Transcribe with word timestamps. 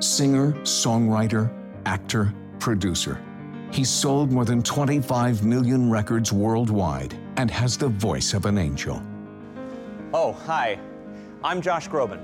Singer, 0.00 0.52
songwriter, 0.62 1.52
actor, 1.84 2.32
producer. 2.58 3.20
He's 3.70 3.90
sold 3.90 4.32
more 4.32 4.46
than 4.46 4.62
25 4.62 5.44
million 5.44 5.90
records 5.90 6.32
worldwide 6.32 7.18
and 7.36 7.50
has 7.50 7.76
the 7.76 7.88
voice 7.88 8.32
of 8.32 8.46
an 8.46 8.56
angel. 8.56 9.02
Oh, 10.14 10.32
hi. 10.32 10.78
I'm 11.44 11.60
Josh 11.60 11.88
Groban. 11.88 12.18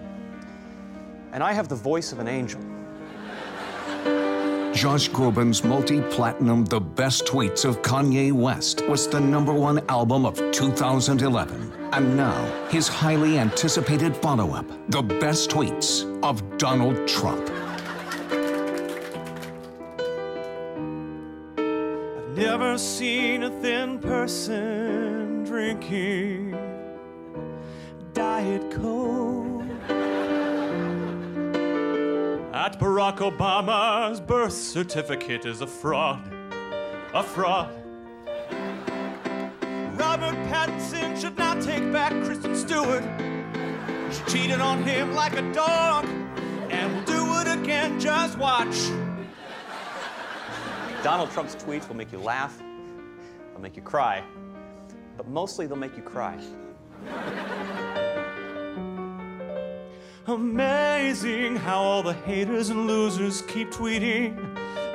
And 1.32 1.42
I 1.42 1.52
have 1.52 1.68
the 1.68 1.74
voice 1.76 2.12
of 2.12 2.18
an 2.18 2.28
angel. 2.28 2.60
Josh 4.72 5.10
Groban's 5.10 5.62
multi 5.62 6.00
platinum 6.00 6.64
The 6.64 6.80
Best 6.80 7.26
Tweets 7.26 7.66
of 7.66 7.82
Kanye 7.82 8.32
West 8.32 8.86
was 8.88 9.06
the 9.06 9.20
number 9.20 9.52
one 9.52 9.84
album 9.90 10.24
of 10.24 10.36
2011. 10.50 11.72
And 11.92 12.16
now, 12.16 12.68
his 12.68 12.88
highly 12.88 13.38
anticipated 13.38 14.16
follow 14.16 14.52
up, 14.52 14.66
The 14.88 15.02
Best 15.02 15.50
Tweets 15.50 16.04
of 16.22 16.58
Donald 16.58 17.06
Trump. 17.06 17.48
Seen 22.78 23.42
a 23.42 23.50
thin 23.60 23.98
person 23.98 25.44
drinking 25.44 26.50
Diet 28.12 28.70
Coke. 28.70 29.62
At 32.52 32.78
Barack 32.78 33.18
Obama's 33.18 34.20
birth 34.20 34.52
certificate 34.52 35.46
is 35.46 35.60
a 35.60 35.66
fraud. 35.66 36.30
A 37.14 37.22
fraud. 37.22 37.74
Robert 39.98 40.36
Pattinson 40.48 41.18
should 41.18 41.38
not 41.38 41.62
take 41.62 41.90
back 41.92 42.12
Kristen 42.24 42.54
Stewart. 42.54 43.04
She 44.12 44.22
cheated 44.38 44.60
on 44.60 44.82
him 44.82 45.14
like 45.14 45.34
a 45.34 45.52
dog, 45.52 46.04
and 46.70 46.94
will 46.94 47.04
do 47.04 47.40
it 47.40 47.58
again. 47.58 47.98
Just 47.98 48.36
watch. 48.36 48.90
Donald 51.06 51.30
Trump's 51.30 51.54
tweets 51.54 51.86
will 51.86 51.94
make 51.94 52.10
you 52.10 52.18
laugh, 52.18 52.60
they'll 53.52 53.60
make 53.60 53.76
you 53.76 53.82
cry, 53.82 54.24
but 55.16 55.28
mostly 55.28 55.68
they'll 55.68 55.76
make 55.76 55.96
you 55.96 56.02
cry. 56.02 56.36
Amazing 60.26 61.54
how 61.54 61.78
all 61.78 62.02
the 62.02 62.12
haters 62.12 62.70
and 62.70 62.88
losers 62.88 63.42
keep 63.42 63.70
tweeting 63.70 64.34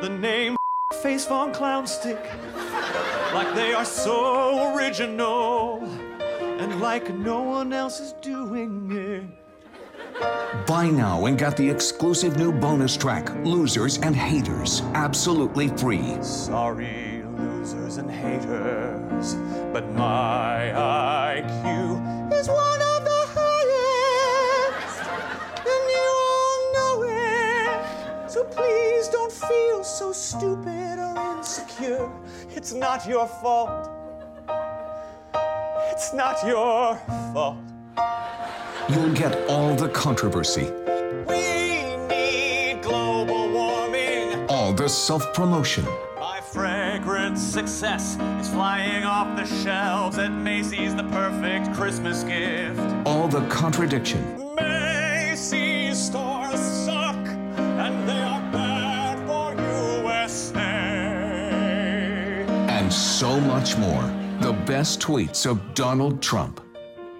the 0.01 0.09
name 0.09 0.57
Face 1.01 1.25
Von 1.27 1.53
Clownstick 1.53 2.21
like 3.33 3.55
they 3.55 3.71
are 3.71 3.85
so 3.85 4.75
original 4.75 5.81
and 6.59 6.81
like 6.81 7.09
no 7.15 7.41
one 7.41 7.71
else 7.71 8.01
is 8.01 8.11
doing 8.21 8.91
it. 8.91 9.40
Buy 10.67 10.89
now 10.89 11.25
and 11.25 11.37
get 11.37 11.57
the 11.57 11.69
exclusive 11.69 12.37
new 12.37 12.51
bonus 12.51 12.95
track, 12.95 13.29
Losers 13.43 13.97
and 13.97 14.15
Haters, 14.15 14.81
absolutely 14.93 15.67
free. 15.69 16.17
Sorry, 16.21 17.23
losers 17.37 17.97
and 17.97 18.09
haters, 18.09 19.35
but 19.73 19.91
my 19.93 20.71
IQ 20.75 22.33
is 22.33 22.47
one 22.47 22.81
of 22.81 23.03
the 23.03 23.23
highest, 23.35 25.01
and 25.59 25.83
you 25.95 26.09
all 26.31 26.73
know 26.73 27.03
it. 27.03 28.29
So 28.31 28.43
please 28.43 29.07
don't 29.09 29.31
feel 29.31 29.83
so 29.83 30.13
stupid 30.13 30.99
or 30.99 31.37
insecure. 31.37 32.09
It's 32.49 32.73
not 32.73 33.05
your 33.07 33.27
fault. 33.27 33.89
It's 35.91 36.13
not 36.13 36.45
your 36.45 36.95
fault. 37.33 37.70
You'll 38.89 39.13
get 39.13 39.33
all 39.49 39.73
the 39.75 39.89
controversy, 39.89 40.69
We 41.27 41.95
need 42.07 42.81
global 42.81 43.49
warming. 43.49 44.45
all 44.49 44.73
the 44.73 44.89
self 44.89 45.33
promotion, 45.33 45.85
My 46.19 46.41
fragrant 46.41 47.37
success 47.37 48.17
is 48.41 48.49
flying 48.49 49.03
off 49.05 49.35
the 49.37 49.45
shelves 49.63 50.17
at 50.17 50.31
Macy's, 50.31 50.93
the 50.95 51.03
perfect 51.05 51.73
Christmas 51.73 52.23
gift. 52.23 52.79
all 53.05 53.27
the 53.27 53.41
contradiction, 53.47 54.21
Macy's 54.55 55.97
stores 55.97 56.59
suck, 56.85 57.15
and 57.85 58.09
they 58.09 58.21
are 58.21 58.41
bad 58.51 59.17
for 59.27 59.53
USA. 59.61 60.59
and 62.77 62.91
so 62.91 63.39
much 63.39 63.77
more. 63.77 64.03
The 64.41 64.53
best 64.65 64.99
tweets 64.99 65.45
of 65.45 65.57
Donald 65.75 66.21
Trump. 66.21 66.59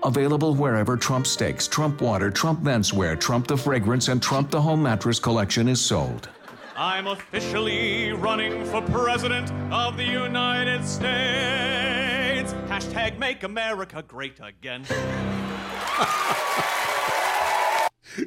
Available 0.04 0.56
wherever 0.56 0.98
Trump 0.98 1.28
Steaks, 1.28 1.68
Trump 1.68 2.02
Water, 2.02 2.32
Trump 2.32 2.62
Menswear, 2.62 3.20
Trump 3.20 3.46
the 3.46 3.56
Fragrance, 3.56 4.08
and 4.08 4.22
Trump 4.22 4.50
the 4.50 4.60
Home 4.60 4.82
Mattress 4.82 5.20
collection 5.20 5.68
is 5.68 5.80
sold. 5.80 6.28
I'm 6.76 7.06
officially 7.06 8.12
running 8.12 8.66
for 8.66 8.82
president 8.82 9.52
of 9.72 9.98
the 9.98 10.04
United 10.04 10.84
States. 10.88 12.54
Hashtag 12.68 13.20
make 13.20 13.44
America 13.44 14.04
great 14.08 14.40
again. 14.42 14.86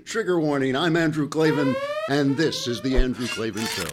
Trigger 0.05 0.39
warning 0.39 0.77
I'm 0.77 0.97
Andrew 0.97 1.29
Klavan, 1.29 1.75
and 2.09 2.37
this 2.37 2.69
is 2.69 2.81
The 2.83 2.97
Andrew 2.97 3.27
Klavan 3.27 3.67
Show. 3.67 3.89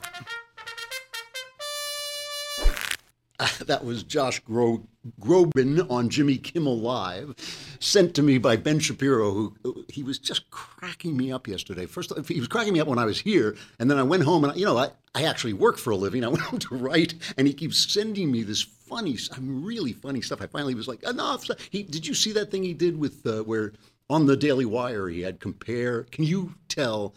That 3.66 3.84
was 3.85 4.03
Josh 4.03 4.40
Gro- 4.40 4.88
Groban 5.19 5.90
on 5.90 6.09
Jimmy 6.09 6.38
Kimmel 6.38 6.79
Live, 6.79 7.35
sent 7.79 8.13
to 8.16 8.22
me 8.22 8.38
by 8.38 8.56
Ben 8.56 8.79
Shapiro, 8.79 9.31
who 9.31 9.85
he 9.90 10.03
was 10.03 10.19
just 10.19 10.50
cracking 10.52 11.18
me 11.18 11.31
up 11.31 11.47
yesterday. 11.47 11.85
First, 11.85 12.12
he 12.28 12.40
was 12.40 12.47
cracking 12.47 12.74
me 12.74 12.79
up 12.79 12.88
when 12.88 13.00
I 13.00 13.06
was 13.06 13.19
here, 13.19 13.56
and 13.79 13.90
then 13.90 13.97
I 13.97 14.03
went 14.03 14.24
home 14.24 14.44
and 14.44 14.56
you 14.57 14.66
know 14.66 14.78
I, 14.78 14.90
I 15.16 15.24
actually 15.24 15.53
work 15.53 15.78
for 15.78 15.91
a 15.91 15.96
living. 15.96 16.24
I 16.24 16.28
went 16.28 16.41
home 16.50 16.59
to 16.59 16.75
write, 16.75 17.16
and 17.38 17.47
he 17.47 17.53
keeps 17.53 17.91
sending 17.91 18.31
me 18.31 18.44
this 18.44 18.62
funny, 18.62 19.18
I 19.31 19.40
mean, 19.40 19.63
really 19.63 19.94
funny 19.94 20.22
stuff. 20.22 20.41
I 20.41 20.47
finally 20.47 20.75
was 20.75 20.88
like, 20.88 21.02
enough. 21.03 21.47
He 21.69 21.84
did 21.84 22.06
you 22.06 22.13
see 22.13 22.34
that 22.34 22.52
thing 22.52 22.63
he 22.63 22.73
did 22.73 22.97
with 22.97 23.25
uh, 23.25 23.44
where 23.44 23.73
on 24.09 24.25
the 24.25 24.35
Daily 24.35 24.66
Wire 24.66 25.08
he 25.08 25.22
had 25.22 25.40
compare? 25.40 26.03
Can 26.03 26.25
you 26.25 26.53
tell 26.68 27.16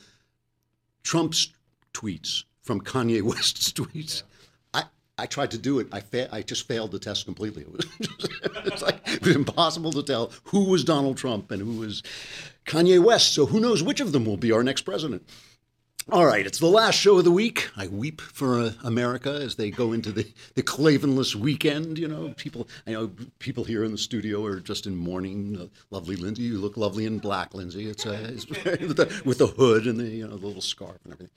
Trump's 1.03 1.53
tweets 1.93 2.45
from 2.63 2.81
Kanye 2.81 3.23
West's 3.23 3.73
tweets? 3.73 4.23
I, 4.23 4.34
I 5.17 5.27
tried 5.27 5.53
to 5.53 5.59
do 5.59 5.79
it. 5.79 5.87
I 5.93 6.01
fa- 6.01 6.29
I 6.33 6.43
just 6.43 6.67
failed 6.67 6.91
the 6.91 6.99
test 6.99 7.25
completely. 7.25 7.65
It 7.69 7.73
was, 7.73 8.29
it's 8.67 8.83
like 8.89 9.01
it 9.07 9.25
was 9.25 9.37
impossible 9.37 9.93
to 9.93 10.03
tell 10.03 10.33
who 10.45 10.65
was 10.65 10.85
Donald 10.85 11.17
Trump 11.17 11.51
and 11.51 11.63
who 11.63 11.79
was 11.79 12.03
Kanye 12.67 13.03
West. 13.03 13.35
So 13.35 13.47
who 13.47 13.61
knows 13.61 13.83
which 13.83 14.01
of 14.01 14.13
them 14.13 14.25
will 14.25 14.37
be 14.37 14.53
our 14.53 14.63
next 14.63 14.83
president? 14.83 15.23
All 16.13 16.27
right, 16.27 16.45
it's 16.45 16.59
the 16.59 16.67
last 16.67 16.97
show 16.97 17.17
of 17.17 17.25
the 17.25 17.31
week. 17.31 17.71
I 17.79 17.87
weep 17.87 18.21
for 18.21 18.61
uh, 18.61 18.73
America 18.83 19.31
as 19.31 19.55
they 19.55 19.71
go 19.71 19.95
into 19.95 20.13
the, 20.13 20.31
the 20.55 20.63
Klavanless 20.63 21.35
weekend. 21.35 21.99
You 21.99 22.09
know, 22.09 22.35
people. 22.37 22.69
I 22.87 22.91
know 22.93 23.11
people 23.39 23.65
here 23.65 23.85
in 23.85 23.93
the 23.93 23.97
studio 23.97 24.45
are 24.45 24.61
just 24.61 24.87
in 24.87 24.97
mourning. 24.97 25.57
Uh, 25.59 25.67
lovely 25.91 26.17
Lindsay, 26.17 26.43
you 26.43 26.59
look 26.59 26.77
lovely 26.77 27.07
in 27.07 27.21
black, 27.21 27.55
Lindsay. 27.55 27.87
It's, 27.89 28.05
uh, 28.05 28.19
it's 28.31 28.47
with, 28.65 28.97
the, 28.97 29.23
with 29.25 29.39
the 29.39 29.47
hood 29.47 29.87
and 29.87 29.99
the 29.99 30.05
you 30.05 30.29
know 30.29 30.37
the 30.37 30.47
little 30.47 30.61
scarf 30.61 30.99
and 31.05 31.15
everything. 31.15 31.35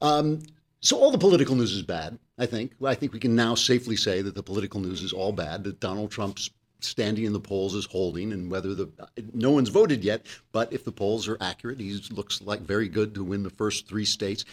Um, 0.00 0.42
so 0.80 0.98
all 0.98 1.10
the 1.10 1.18
political 1.18 1.54
news 1.54 1.72
is 1.72 1.82
bad. 1.82 2.18
I 2.38 2.46
think. 2.46 2.72
I 2.84 2.94
think 2.94 3.12
we 3.12 3.18
can 3.18 3.34
now 3.34 3.54
safely 3.54 3.96
say 3.96 4.22
that 4.22 4.34
the 4.34 4.42
political 4.42 4.80
news 4.80 5.02
is 5.02 5.12
all 5.12 5.32
bad. 5.32 5.64
That 5.64 5.80
Donald 5.80 6.10
Trump's 6.10 6.50
standing 6.80 7.24
in 7.24 7.32
the 7.32 7.40
polls 7.40 7.74
is 7.74 7.86
holding, 7.86 8.32
and 8.32 8.50
whether 8.50 8.74
the 8.74 8.88
no 9.34 9.50
one's 9.50 9.68
voted 9.68 10.04
yet, 10.04 10.26
but 10.52 10.72
if 10.72 10.84
the 10.84 10.92
polls 10.92 11.26
are 11.28 11.38
accurate, 11.40 11.80
he 11.80 12.00
looks 12.10 12.40
like 12.42 12.60
very 12.60 12.88
good 12.88 13.14
to 13.14 13.24
win 13.24 13.42
the 13.42 13.50
first 13.50 13.88
three 13.88 14.04
states. 14.04 14.44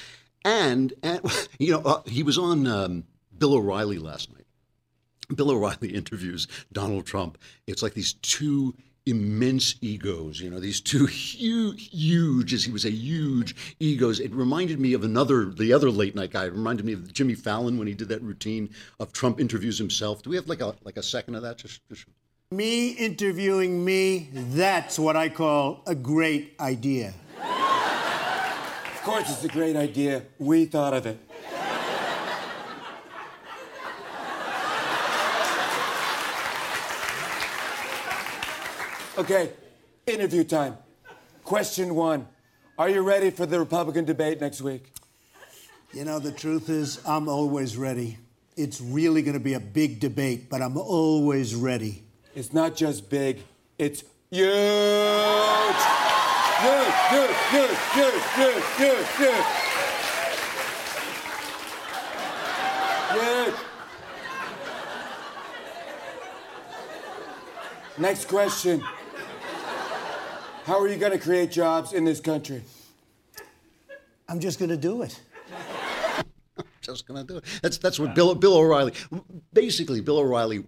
And, 0.43 0.93
and 1.03 1.21
you 1.59 1.73
know, 1.73 1.81
uh, 1.81 2.01
he 2.05 2.23
was 2.23 2.37
on 2.37 2.67
um, 2.67 3.03
Bill 3.37 3.53
O'Reilly 3.53 3.99
last 3.99 4.31
night. 4.33 4.45
Bill 5.33 5.51
O'Reilly 5.51 5.89
interviews 5.95 6.47
Donald 6.71 7.05
Trump. 7.05 7.37
It's 7.67 7.83
like 7.83 7.93
these 7.93 8.13
two 8.13 8.75
immense 9.05 9.75
egos, 9.81 10.39
you 10.39 10.49
know, 10.49 10.59
these 10.59 10.81
two 10.81 11.05
huge, 11.05 11.89
huge, 11.89 12.53
as 12.53 12.63
he 12.63 12.71
would 12.71 12.81
say, 12.81 12.89
huge 12.89 13.75
egos. 13.79 14.19
It 14.19 14.33
reminded 14.33 14.79
me 14.79 14.93
of 14.93 15.03
another, 15.03 15.45
the 15.45 15.73
other 15.73 15.89
late 15.91 16.15
night 16.15 16.31
guy. 16.31 16.45
It 16.45 16.53
reminded 16.53 16.85
me 16.85 16.93
of 16.93 17.13
Jimmy 17.13 17.35
Fallon 17.35 17.77
when 17.77 17.87
he 17.87 17.93
did 17.93 18.09
that 18.09 18.21
routine 18.21 18.69
of 18.99 19.13
Trump 19.13 19.39
interviews 19.39 19.77
himself. 19.77 20.23
Do 20.23 20.29
we 20.29 20.35
have 20.35 20.47
like 20.47 20.61
a 20.61 20.75
like 20.83 20.97
a 20.97 21.03
second 21.03 21.35
of 21.35 21.43
that? 21.43 21.57
Just, 21.57 21.87
just 21.89 22.05
Me 22.51 22.89
interviewing 22.89 23.83
me, 23.83 24.29
that's 24.33 24.97
what 24.97 25.15
I 25.15 25.29
call 25.29 25.83
a 25.85 25.95
great 25.95 26.55
idea. 26.59 27.13
Of 27.41 29.01
course, 29.03 29.29
it's 29.29 29.43
a 29.43 29.49
great 29.49 29.75
idea. 29.75 30.23
We 30.39 30.65
thought 30.65 30.95
of 30.95 31.05
it. 31.05 31.19
Okay, 39.17 39.51
interview 40.05 40.43
time. 40.43 40.77
Question 41.45 41.95
one 41.95 42.27
Are 42.77 42.89
you 42.89 43.01
ready 43.01 43.29
for 43.29 43.45
the 43.45 43.57
Republican 43.57 44.03
debate 44.03 44.41
next 44.41 44.61
week? 44.61 44.91
You 45.93 46.03
know, 46.03 46.19
the 46.19 46.33
truth 46.33 46.69
is, 46.69 46.99
I'm 47.07 47.29
always 47.29 47.77
ready. 47.77 48.17
It's 48.57 48.81
really 48.81 49.21
going 49.21 49.35
to 49.37 49.43
be 49.43 49.53
a 49.53 49.59
big 49.61 50.01
debate, 50.01 50.49
but 50.49 50.61
I'm 50.61 50.75
always 50.75 51.55
ready. 51.55 52.03
It's 52.35 52.51
not 52.51 52.75
just 52.75 53.09
big, 53.09 53.39
it's 53.79 54.03
huge. 54.31 54.49
good, 56.61 56.93
good, 57.11 57.35
good, 57.51 57.77
good, 58.35 58.63
good, 58.77 59.07
good. 59.17 59.45
Good. 63.13 63.53
Next 67.97 68.25
question. 68.25 68.83
How 70.65 70.79
are 70.79 70.87
you 70.87 70.97
going 70.97 71.11
to 71.11 71.19
create 71.19 71.51
jobs 71.51 71.93
in 71.93 72.05
this 72.05 72.19
country? 72.19 72.63
I'm 74.27 74.39
just 74.39 74.57
going 74.57 74.69
to 74.69 74.77
do 74.77 75.03
it. 75.03 75.19
just 76.81 77.07
going 77.07 77.23
to 77.23 77.33
do 77.33 77.37
it. 77.37 77.43
That's 77.61 77.77
that's 77.77 77.99
what 77.99 78.15
Bill 78.15 78.33
Bill 78.33 78.57
O'Reilly. 78.57 78.93
Basically, 79.53 80.01
Bill 80.01 80.17
O'Reilly, 80.17 80.63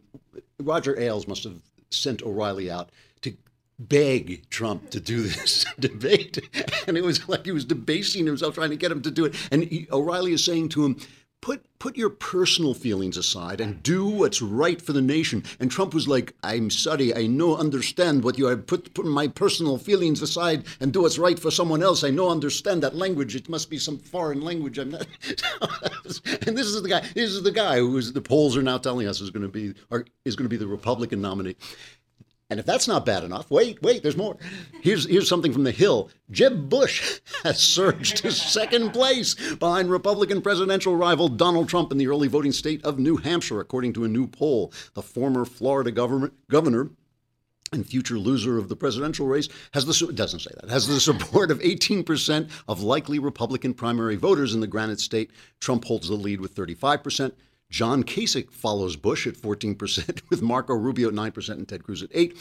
Roger 0.61 0.99
Ailes 0.99 1.27
must 1.27 1.43
have 1.45 1.59
sent 1.89 2.21
O'Reilly 2.21 2.69
out 2.69 2.91
to 3.21 3.35
beg 3.79 4.47
Trump 4.51 4.91
to 4.91 4.99
do 4.99 5.23
this 5.23 5.65
debate, 5.79 6.47
and 6.87 6.95
it 6.95 7.03
was 7.03 7.27
like 7.27 7.45
he 7.45 7.51
was 7.51 7.65
debasing 7.65 8.27
himself 8.27 8.53
trying 8.53 8.69
to 8.69 8.75
get 8.75 8.91
him 8.91 9.01
to 9.01 9.09
do 9.09 9.25
it. 9.25 9.33
And 9.51 9.63
he, 9.63 9.87
O'Reilly 9.91 10.31
is 10.31 10.45
saying 10.45 10.69
to 10.69 10.85
him. 10.85 10.97
Put 11.41 11.65
put 11.79 11.95
your 11.95 12.09
personal 12.09 12.73
feelings 12.73 13.15
aside 13.15 13.61
and 13.61 13.83
do 13.83 14.05
what's 14.05 14.41
right 14.41 14.81
for 14.81 14.91
the 14.91 15.01
nation. 15.01 15.43
And 15.59 15.69
Trump 15.69 15.93
was 15.93 16.07
like, 16.07 16.33
"I'm 16.43 16.69
sorry, 16.69 17.15
I 17.15 17.27
no 17.27 17.55
understand 17.55 18.23
what 18.23 18.37
you 18.37 18.47
are 18.47 18.57
put 18.57 18.93
put 18.93 19.05
my 19.05 19.27
personal 19.27 19.77
feelings 19.77 20.21
aside 20.21 20.65
and 20.79 20.91
do 20.91 21.03
what's 21.03 21.19
right 21.19 21.37
for 21.37 21.51
someone 21.51 21.83
else. 21.83 22.03
I 22.03 22.09
no 22.09 22.29
understand 22.29 22.81
that 22.83 22.95
language. 22.95 23.35
It 23.35 23.49
must 23.49 23.69
be 23.69 23.77
some 23.77 23.97
foreign 23.99 24.41
language. 24.41 24.77
I'm 24.79 24.91
not." 24.91 25.05
and 26.47 26.57
this 26.57 26.67
is 26.67 26.81
the 26.81 26.89
guy. 26.89 27.01
This 27.13 27.31
is 27.31 27.43
the 27.43 27.51
guy 27.51 27.77
who 27.77 27.95
is 27.97 28.13
the 28.13 28.21
polls 28.21 28.57
are 28.57 28.63
now 28.63 28.79
telling 28.79 29.07
us 29.07 29.21
is 29.21 29.29
going 29.29 29.43
to 29.43 29.47
be 29.47 29.73
or 29.91 30.05
is 30.25 30.35
going 30.35 30.45
to 30.45 30.49
be 30.49 30.57
the 30.57 30.67
Republican 30.67 31.21
nominee. 31.21 31.55
And 32.49 32.61
if 32.61 32.65
that's 32.65 32.87
not 32.87 33.05
bad 33.05 33.25
enough, 33.25 33.51
wait, 33.51 33.81
wait, 33.81 34.03
there's 34.03 34.15
more. 34.15 34.37
Here's, 34.81 35.05
here's 35.05 35.27
something 35.27 35.51
from 35.51 35.65
the 35.65 35.71
Hill. 35.71 36.09
Jeb 36.31 36.69
Bush 36.69 37.19
has 37.43 37.59
surged 37.59 38.17
to 38.17 38.31
second 38.31 38.91
place 38.91 39.35
behind 39.55 39.91
Republican 39.91 40.41
presidential 40.41 40.95
rival 40.95 41.27
Donald 41.27 41.67
Trump 41.67 41.91
in 41.91 41.97
the 41.97 42.07
early 42.07 42.29
voting 42.29 42.53
state 42.53 42.83
of 42.85 42.99
New 42.99 43.17
Hampshire, 43.17 43.59
according 43.59 43.93
to 43.93 44.05
a 44.05 44.07
new 44.07 44.27
poll. 44.27 44.71
The 44.93 45.01
former 45.01 45.43
Florida 45.43 45.91
governor 45.91 46.91
and 47.73 47.85
future 47.85 48.17
loser 48.17 48.57
of 48.57 48.69
the 48.69 48.77
presidential 48.77 49.27
race 49.27 49.49
has 49.73 49.85
the 49.85 50.13
doesn't 50.13 50.39
say 50.39 50.51
that 50.61 50.69
has 50.69 50.87
the 50.87 51.01
support 51.01 51.51
of 51.51 51.59
18% 51.59 52.49
of 52.69 52.81
likely 52.81 53.19
Republican 53.19 53.73
primary 53.73 54.15
voters 54.15 54.53
in 54.53 54.61
the 54.61 54.67
Granite 54.67 55.01
State. 55.01 55.31
Trump 55.59 55.83
holds 55.83 56.07
the 56.07 56.15
lead 56.15 56.39
with 56.39 56.55
35%. 56.55 57.33
John 57.69 58.03
Kasich 58.03 58.51
follows 58.51 58.95
Bush 58.95 59.27
at 59.27 59.35
14%, 59.35 60.21
with 60.29 60.41
Marco 60.41 60.73
Rubio 60.73 61.09
at 61.09 61.13
9% 61.13 61.49
and 61.49 61.67
Ted 61.67 61.83
Cruz 61.83 62.03
at 62.03 62.09
8 62.13 62.35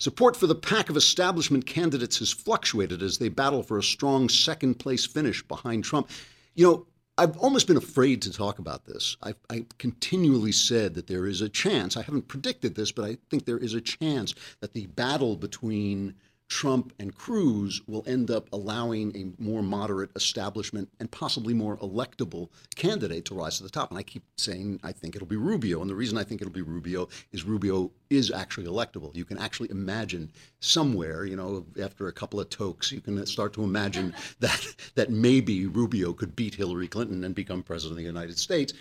Support 0.00 0.34
for 0.34 0.46
the 0.46 0.54
pack 0.54 0.88
of 0.88 0.96
establishment 0.96 1.66
candidates 1.66 2.20
has 2.20 2.32
fluctuated 2.32 3.02
as 3.02 3.18
they 3.18 3.28
battle 3.28 3.62
for 3.62 3.76
a 3.76 3.82
strong 3.82 4.30
second 4.30 4.76
place 4.76 5.04
finish 5.04 5.42
behind 5.42 5.84
Trump. 5.84 6.08
You 6.54 6.66
know, 6.66 6.86
I've 7.18 7.36
almost 7.36 7.66
been 7.66 7.76
afraid 7.76 8.22
to 8.22 8.32
talk 8.32 8.58
about 8.58 8.86
this. 8.86 9.18
I've, 9.22 9.36
I 9.50 9.66
continually 9.76 10.52
said 10.52 10.94
that 10.94 11.06
there 11.06 11.26
is 11.26 11.42
a 11.42 11.50
chance, 11.50 11.98
I 11.98 12.02
haven't 12.02 12.28
predicted 12.28 12.74
this, 12.74 12.92
but 12.92 13.04
I 13.04 13.18
think 13.28 13.44
there 13.44 13.58
is 13.58 13.74
a 13.74 13.80
chance 13.82 14.34
that 14.60 14.72
the 14.72 14.86
battle 14.86 15.36
between 15.36 16.14
Trump 16.50 16.92
and 16.98 17.14
Cruz 17.14 17.80
will 17.86 18.02
end 18.06 18.28
up 18.28 18.48
allowing 18.52 19.16
a 19.16 19.42
more 19.42 19.62
moderate 19.62 20.10
establishment 20.16 20.88
and 20.98 21.08
possibly 21.10 21.54
more 21.54 21.76
electable 21.78 22.48
candidate 22.74 23.24
to 23.26 23.34
rise 23.34 23.56
to 23.56 23.62
the 23.62 23.70
top. 23.70 23.90
And 23.90 23.98
I 23.98 24.02
keep 24.02 24.24
saying 24.36 24.80
I 24.82 24.90
think 24.90 25.14
it'll 25.14 25.28
be 25.28 25.36
Rubio. 25.36 25.80
And 25.80 25.88
the 25.88 25.94
reason 25.94 26.18
I 26.18 26.24
think 26.24 26.40
it'll 26.40 26.52
be 26.52 26.60
Rubio 26.60 27.08
is 27.32 27.44
Rubio 27.44 27.92
is 28.10 28.32
actually 28.32 28.66
electable. 28.66 29.14
You 29.14 29.24
can 29.24 29.38
actually 29.38 29.70
imagine 29.70 30.32
somewhere, 30.58 31.24
you 31.24 31.36
know, 31.36 31.64
after 31.80 32.08
a 32.08 32.12
couple 32.12 32.40
of 32.40 32.50
tokes, 32.50 32.90
you 32.90 33.00
can 33.00 33.24
start 33.26 33.52
to 33.54 33.62
imagine 33.62 34.12
that 34.40 34.66
that 34.96 35.10
maybe 35.10 35.66
Rubio 35.66 36.12
could 36.12 36.34
beat 36.34 36.56
Hillary 36.56 36.88
Clinton 36.88 37.22
and 37.22 37.34
become 37.34 37.62
president 37.62 37.92
of 37.92 37.98
the 37.98 38.02
United 38.02 38.38
States 38.38 38.74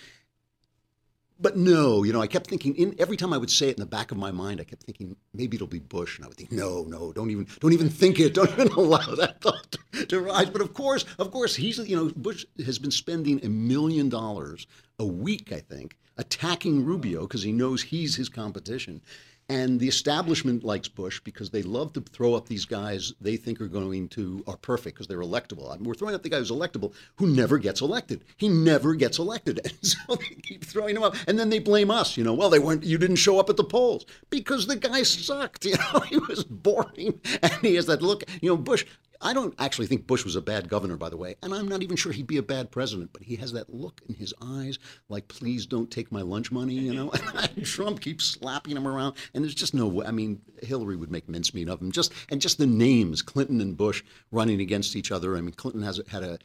but 1.39 1.55
no, 1.55 2.03
you 2.03 2.11
know, 2.11 2.21
I 2.21 2.27
kept 2.27 2.47
thinking 2.47 2.75
in 2.75 2.95
every 2.99 3.15
time 3.15 3.31
I 3.31 3.37
would 3.37 3.49
say 3.49 3.69
it 3.69 3.77
in 3.77 3.79
the 3.79 3.85
back 3.85 4.11
of 4.11 4.17
my 4.17 4.31
mind, 4.31 4.59
I 4.59 4.65
kept 4.65 4.83
thinking 4.83 5.15
maybe 5.33 5.55
it'll 5.55 5.67
be 5.67 5.79
Bush, 5.79 6.17
and 6.17 6.25
I 6.25 6.27
would 6.27 6.37
think, 6.37 6.51
no, 6.51 6.83
no, 6.83 7.13
don't 7.13 7.31
even, 7.31 7.47
don't 7.59 7.73
even 7.73 7.89
think 7.89 8.19
it, 8.19 8.33
don't 8.33 8.51
even 8.51 8.67
allow 8.77 9.15
that 9.15 9.41
thought 9.41 9.77
to, 9.93 10.05
to 10.07 10.19
rise. 10.19 10.49
But 10.49 10.61
of 10.61 10.73
course, 10.73 11.05
of 11.17 11.31
course, 11.31 11.55
he's, 11.55 11.77
you 11.77 11.95
know, 11.95 12.11
Bush 12.15 12.45
has 12.65 12.77
been 12.77 12.91
spending 12.91 13.43
a 13.43 13.49
million 13.49 14.09
dollars 14.09 14.67
a 14.99 15.05
week, 15.05 15.51
I 15.51 15.59
think, 15.59 15.97
attacking 16.17 16.83
Rubio 16.83 17.21
because 17.21 17.43
he 17.43 17.53
knows 17.53 17.83
he's 17.83 18.17
his 18.17 18.27
competition. 18.27 19.01
And 19.49 19.79
the 19.79 19.87
establishment 19.87 20.63
likes 20.63 20.87
Bush 20.87 21.19
because 21.19 21.49
they 21.49 21.63
love 21.63 21.91
to 21.93 22.01
throw 22.01 22.35
up 22.35 22.47
these 22.47 22.65
guys 22.65 23.13
they 23.19 23.35
think 23.35 23.59
are 23.59 23.67
going 23.67 24.07
to 24.09 24.43
are 24.45 24.57
perfect 24.57 24.95
because 24.95 25.07
they're 25.07 25.21
electable. 25.21 25.71
I 25.71 25.75
mean, 25.77 25.85
we're 25.85 25.95
throwing 25.95 26.13
up 26.13 26.21
the 26.21 26.29
guy 26.29 26.37
who's 26.37 26.51
electable 26.51 26.93
who 27.15 27.25
never 27.25 27.57
gets 27.57 27.81
elected. 27.81 28.23
He 28.37 28.47
never 28.47 28.93
gets 28.93 29.17
elected, 29.17 29.59
and 29.63 29.73
so 29.81 29.97
they 30.15 30.35
keep 30.43 30.63
throwing 30.63 30.95
him 30.95 31.03
up. 31.03 31.15
And 31.27 31.39
then 31.39 31.49
they 31.49 31.57
blame 31.57 31.89
us. 31.89 32.15
You 32.15 32.23
know, 32.23 32.33
well, 32.35 32.51
they 32.51 32.59
weren't. 32.59 32.83
You 32.83 32.99
didn't 32.99 33.15
show 33.15 33.39
up 33.39 33.49
at 33.49 33.57
the 33.57 33.63
polls 33.63 34.05
because 34.29 34.67
the 34.67 34.75
guy 34.75 35.03
sucked. 35.03 35.65
You 35.69 35.75
know, 35.93 35.99
he 35.99 36.17
was 36.17 36.43
boring, 36.43 37.19
and 37.43 37.53
he 37.61 37.75
has 37.75 37.85
that 37.87 38.01
look. 38.01 38.23
You 38.41 38.49
know, 38.49 38.57
Bush. 38.57 38.85
I 39.21 39.33
don't 39.33 39.53
actually 39.59 39.87
think 39.87 40.07
Bush 40.07 40.23
was 40.23 40.37
a 40.37 40.41
bad 40.41 40.69
governor, 40.69 40.95
by 40.95 41.09
the 41.09 41.17
way, 41.17 41.35
and 41.43 41.53
I'm 41.53 41.67
not 41.67 41.83
even 41.83 41.97
sure 41.97 42.11
he'd 42.11 42.27
be 42.27 42.37
a 42.37 42.43
bad 42.43 42.71
president, 42.71 43.11
but 43.11 43.23
he 43.23 43.35
has 43.37 43.51
that 43.51 43.73
look 43.73 44.01
in 44.07 44.15
his 44.15 44.33
eyes 44.41 44.79
like, 45.09 45.27
please 45.27 45.65
don't 45.65 45.91
take 45.91 46.11
my 46.11 46.21
lunch 46.21 46.51
money, 46.51 46.73
you 46.73 46.93
know? 46.93 47.11
and 47.55 47.65
Trump 47.65 47.99
keeps 47.99 48.25
slapping 48.25 48.77
him 48.77 48.87
around, 48.87 49.15
and 49.33 49.43
there's 49.43 49.55
just 49.55 49.73
no 49.73 49.87
way. 49.87 50.05
I 50.05 50.11
mean, 50.11 50.41
Hillary 50.63 50.95
would 50.95 51.11
make 51.11 51.27
mincemeat 51.27 51.67
of 51.67 51.81
him. 51.81 51.91
Just 51.91 52.13
And 52.29 52.39
just 52.39 52.57
the 52.57 52.65
names, 52.65 53.21
Clinton 53.21 53.59
and 53.59 53.75
Bush 53.75 54.03
running 54.31 54.61
against 54.61 54.95
each 54.95 55.11
other. 55.11 55.35
I 55.35 55.41
mean, 55.41 55.53
Clinton 55.53 55.83
has 55.83 56.01
had 56.07 56.23
a, 56.23 56.39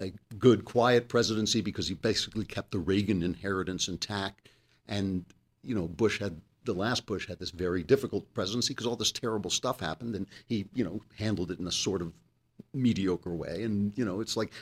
a 0.00 0.12
good, 0.38 0.64
quiet 0.64 1.08
presidency 1.08 1.60
because 1.60 1.88
he 1.88 1.94
basically 1.94 2.44
kept 2.44 2.70
the 2.70 2.78
Reagan 2.78 3.22
inheritance 3.22 3.88
intact. 3.88 4.48
And, 4.86 5.24
you 5.62 5.74
know, 5.74 5.88
Bush 5.88 6.20
had 6.20 6.40
the 6.64 6.74
last 6.74 7.06
Bush 7.06 7.26
had 7.28 7.38
this 7.38 7.50
very 7.50 7.82
difficult 7.82 8.32
presidency 8.34 8.74
because 8.74 8.86
all 8.86 8.96
this 8.96 9.12
terrible 9.12 9.50
stuff 9.50 9.80
happened, 9.80 10.14
and 10.14 10.26
he, 10.46 10.66
you 10.74 10.84
know, 10.84 11.00
handled 11.18 11.50
it 11.50 11.58
in 11.58 11.66
a 11.66 11.72
sort 11.72 12.02
of 12.02 12.12
mediocre 12.74 13.34
way. 13.34 13.62
And 13.62 13.92
you 13.96 14.04
know, 14.04 14.20
it's 14.20 14.36
like 14.36 14.52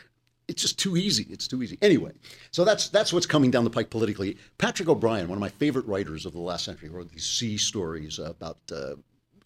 it's 0.48 0.62
just 0.62 0.78
too 0.78 0.96
easy. 0.96 1.26
It's 1.30 1.46
too 1.46 1.62
easy. 1.62 1.78
Anyway, 1.82 2.12
so 2.50 2.64
that's 2.64 2.88
that's 2.88 3.12
what's 3.12 3.26
coming 3.26 3.50
down 3.50 3.64
the 3.64 3.70
pike 3.70 3.90
politically. 3.90 4.36
Patrick 4.58 4.88
O'Brian, 4.88 5.28
one 5.28 5.36
of 5.36 5.40
my 5.40 5.48
favorite 5.48 5.86
writers 5.86 6.26
of 6.26 6.32
the 6.32 6.40
last 6.40 6.64
century, 6.64 6.88
wrote 6.88 7.10
these 7.10 7.26
sea 7.26 7.56
stories 7.56 8.18
about. 8.18 8.58
Uh, 8.72 8.94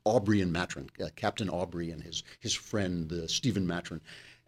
Aubrey 0.07 0.43
and 0.43 0.53
Maturin, 0.53 0.91
uh, 1.03 1.09
Captain 1.17 1.49
Aubrey 1.49 1.91
and 1.91 2.03
his 2.03 2.25
his 2.41 2.53
friend 2.53 3.11
uh, 3.11 3.27
Stephen 3.27 3.67
Maturin. 3.67 4.03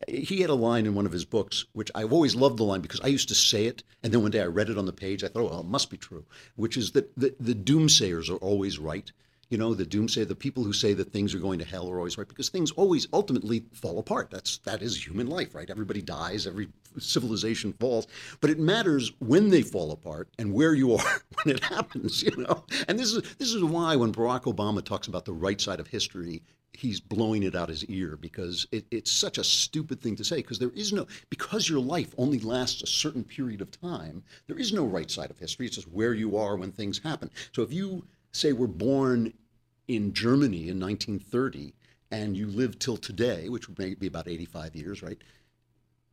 He 0.09 0.43
had 0.43 0.51
a 0.51 0.55
line 0.55 0.85
in 0.85 0.95
one 0.95 1.07
of 1.07 1.13
his 1.13 1.25
books, 1.25 1.65
which 1.73 1.91
I've 1.95 2.13
always 2.13 2.37
loved 2.37 2.59
the 2.59 2.65
line 2.65 2.83
because 2.83 3.01
I 3.01 3.07
used 3.07 3.29
to 3.29 3.35
say 3.35 3.67
it, 3.67 3.83
and 4.03 4.13
then 4.13 4.23
one 4.23 4.31
day 4.31 4.43
I 4.43 4.47
read 4.47 4.69
it 4.69 4.79
on 4.79 4.87
the 4.87 4.93
page. 4.93 5.25
I 5.25 5.29
thought, 5.29 5.41
oh, 5.41 5.51
well, 5.51 5.61
it 5.61 5.67
must 5.67 5.91
be 5.91 5.97
true, 5.97 6.27
which 6.55 6.77
is 6.77 6.93
that 6.93 7.17
the, 7.17 7.35
the 7.41 7.55
doomsayers 7.55 8.31
are 8.31 8.37
always 8.37 8.79
right. 8.79 9.11
You 9.49 9.59
know, 9.59 9.75
the 9.75 9.87
doomsday, 9.87 10.25
the 10.25 10.35
people 10.35 10.65
who 10.65 10.73
say 10.73 10.93
that 10.95 11.13
things 11.13 11.35
are 11.35 11.39
going 11.39 11.59
to 11.61 11.65
hell 11.65 11.89
are 11.89 11.99
always 11.99 12.19
right 12.19 12.27
because 12.27 12.49
things 12.49 12.73
always 12.73 13.07
ultimately 13.13 13.65
fall 13.73 13.99
apart. 13.99 14.31
That's 14.31 14.59
that 14.59 14.83
is 14.83 15.07
human 15.07 15.29
life, 15.29 15.55
right? 15.55 15.71
Everybody 15.71 16.03
dies, 16.03 16.47
every 16.47 16.69
civilization 16.99 17.73
falls, 17.75 18.07
but 18.41 18.51
it 18.51 18.59
matters 18.59 19.13
when 19.21 19.51
they 19.51 19.63
fall 19.63 19.93
apart 19.93 20.29
and 20.39 20.53
where 20.53 20.75
you 20.75 20.95
are 20.95 21.23
when 21.43 21.55
it 21.55 21.63
happens. 21.63 22.23
You 22.23 22.37
know, 22.37 22.65
and 22.89 22.99
this 22.99 23.13
is 23.13 23.23
this 23.39 23.53
is 23.55 23.63
why 23.63 23.95
when 23.97 24.13
Barack 24.13 24.53
Obama 24.53 24.85
talks 24.85 25.07
about 25.07 25.25
the 25.25 25.33
right 25.33 25.61
side 25.61 25.79
of 25.79 25.87
history, 25.87 26.43
he's 26.77 27.01
blowing 27.01 27.43
it 27.43 27.55
out 27.55 27.69
his 27.69 27.85
ear 27.87 28.17
because 28.17 28.67
it, 28.71 28.85
it's 28.91 29.11
such 29.11 29.39
a 29.39 29.45
stupid 29.45 30.01
thing 30.01 30.15
to 30.17 30.25
say 30.25 30.37
because 30.37 30.59
there 30.59 30.71
is 30.75 30.93
no 30.93 31.07
because 31.31 31.69
your 31.69 31.81
life 31.81 32.15
only 32.19 32.39
lasts 32.39 32.83
a 32.83 32.87
certain 32.87 33.25
period 33.25 33.61
of 33.61 33.71
time 33.71 34.23
there 34.47 34.59
is 34.59 34.73
no 34.73 34.85
right 34.85 35.11
side 35.11 35.31
of 35.31 35.39
history 35.39 35.67
it's 35.67 35.77
just 35.77 35.89
where 35.89 36.13
you 36.13 36.37
are 36.37 36.57
when 36.57 36.71
things 36.71 36.99
happen 36.99 37.31
so 37.53 37.63
if 37.63 37.73
you 37.73 38.05
say 38.37 38.53
we 38.53 38.61
were 38.61 38.67
born 38.67 39.33
in 39.89 40.13
germany 40.13 40.69
in 40.69 40.79
1930 40.81 41.73
and 42.11 42.37
you 42.37 42.47
live 42.47 42.79
till 42.79 42.97
today 42.97 43.49
which 43.49 43.69
would 43.69 43.99
be 43.99 44.07
about 44.07 44.29
85 44.29 44.77
years 44.77 45.03
right? 45.03 45.19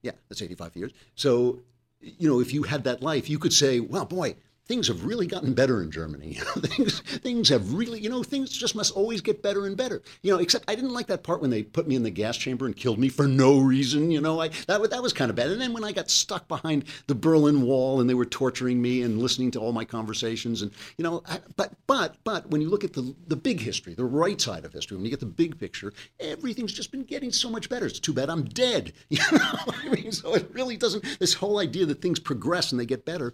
Yeah 0.02 0.12
that's 0.30 0.42
85 0.42 0.76
years. 0.76 0.92
So 1.16 1.60
you 2.02 2.28
know 2.30 2.40
if 2.40 2.54
you 2.54 2.64
had 2.64 2.84
that 2.84 3.02
life 3.02 3.30
you 3.30 3.40
could 3.40 3.54
say 3.54 3.80
well 3.80 4.06
boy 4.06 4.36
things 4.66 4.88
have 4.88 5.04
really 5.04 5.28
gotten 5.28 5.54
better 5.54 5.82
in 5.82 5.92
Germany. 5.92 6.34
things, 6.58 7.00
things 7.00 7.50
have 7.50 7.74
really, 7.74 8.00
you 8.00 8.10
know, 8.10 8.24
things 8.24 8.50
just 8.50 8.76
must 8.76 8.96
always 8.96 9.22
get 9.22 9.44
better 9.44 9.66
and 9.66 9.76
better. 9.76 10.02
You 10.22 10.34
know, 10.34 10.40
except 10.40 10.70
I 10.70 10.76
didn't 10.76 10.94
like 10.94 11.08
that 11.08 11.24
part 11.24 11.42
when 11.42 11.50
they 11.50 11.64
put 11.64 11.88
me 11.88 11.96
in 11.96 12.04
the 12.04 12.10
gas 12.10 12.38
chamber 12.38 12.66
and 12.66 12.76
killed 12.76 13.00
me 13.00 13.10
for 13.10 13.28
no 13.28 13.60
reason. 13.60 14.10
You 14.10 14.22
know, 14.22 14.42
I 14.42 14.50
that 14.68 14.90
that 14.90 15.04
was 15.04 15.14
kind 15.14 15.30
of 15.30 15.36
bad. 15.36 15.52
And 15.52 15.60
then 15.60 15.74
when 15.74 15.84
I 15.84 15.92
got 15.92 16.10
stuck 16.10 16.48
behind 16.48 16.86
the 17.08 17.16
Berlin 17.16 17.64
Wall 17.64 18.00
and 18.00 18.10
they 18.10 18.14
were 18.14 18.26
torturing 18.26 18.82
me 18.82 19.02
and 19.02 19.22
listening 19.22 19.52
to 19.52 19.60
all 19.60 19.74
my 19.74 19.86
conversations, 19.86 20.62
and 20.62 20.72
you 20.98 21.04
know, 21.04 21.22
I, 21.26 21.40
but 21.56 21.74
but 21.88 22.16
but 22.24 22.50
when 22.50 22.62
you 22.62 22.70
look 22.70 22.84
at 22.84 22.94
the 22.94 23.14
the 23.28 23.36
big 23.36 23.60
history, 23.60 23.94
the 23.94 24.06
right 24.06 24.40
side 24.40 24.64
of 24.66 24.72
history, 24.74 24.96
when 24.96 25.06
you 25.06 25.12
get 25.12 25.20
the 25.20 25.26
big 25.26 25.60
picture, 25.60 25.94
everything's 26.20 26.74
just 26.74 26.92
been 26.92 27.04
getting 27.04 27.32
so 27.32 27.50
much 27.50 27.70
better. 27.70 27.86
It's 27.86 28.00
too 28.00 28.14
bad 28.14 28.30
I'm 28.30 28.46
dead. 28.46 28.94
You 29.14 29.20
know, 29.38 29.54
I 29.68 29.90
mean, 29.90 30.12
so 30.12 30.34
it 30.34 30.50
really 30.54 30.76
doesn't. 30.76 31.20
This 31.20 31.36
whole 31.36 31.60
idea 31.60 31.86
that 31.86 32.02
things 32.02 32.20
progress 32.20 32.72
and 32.72 32.82
they 32.82 32.86
get 32.86 33.06
better 33.06 33.32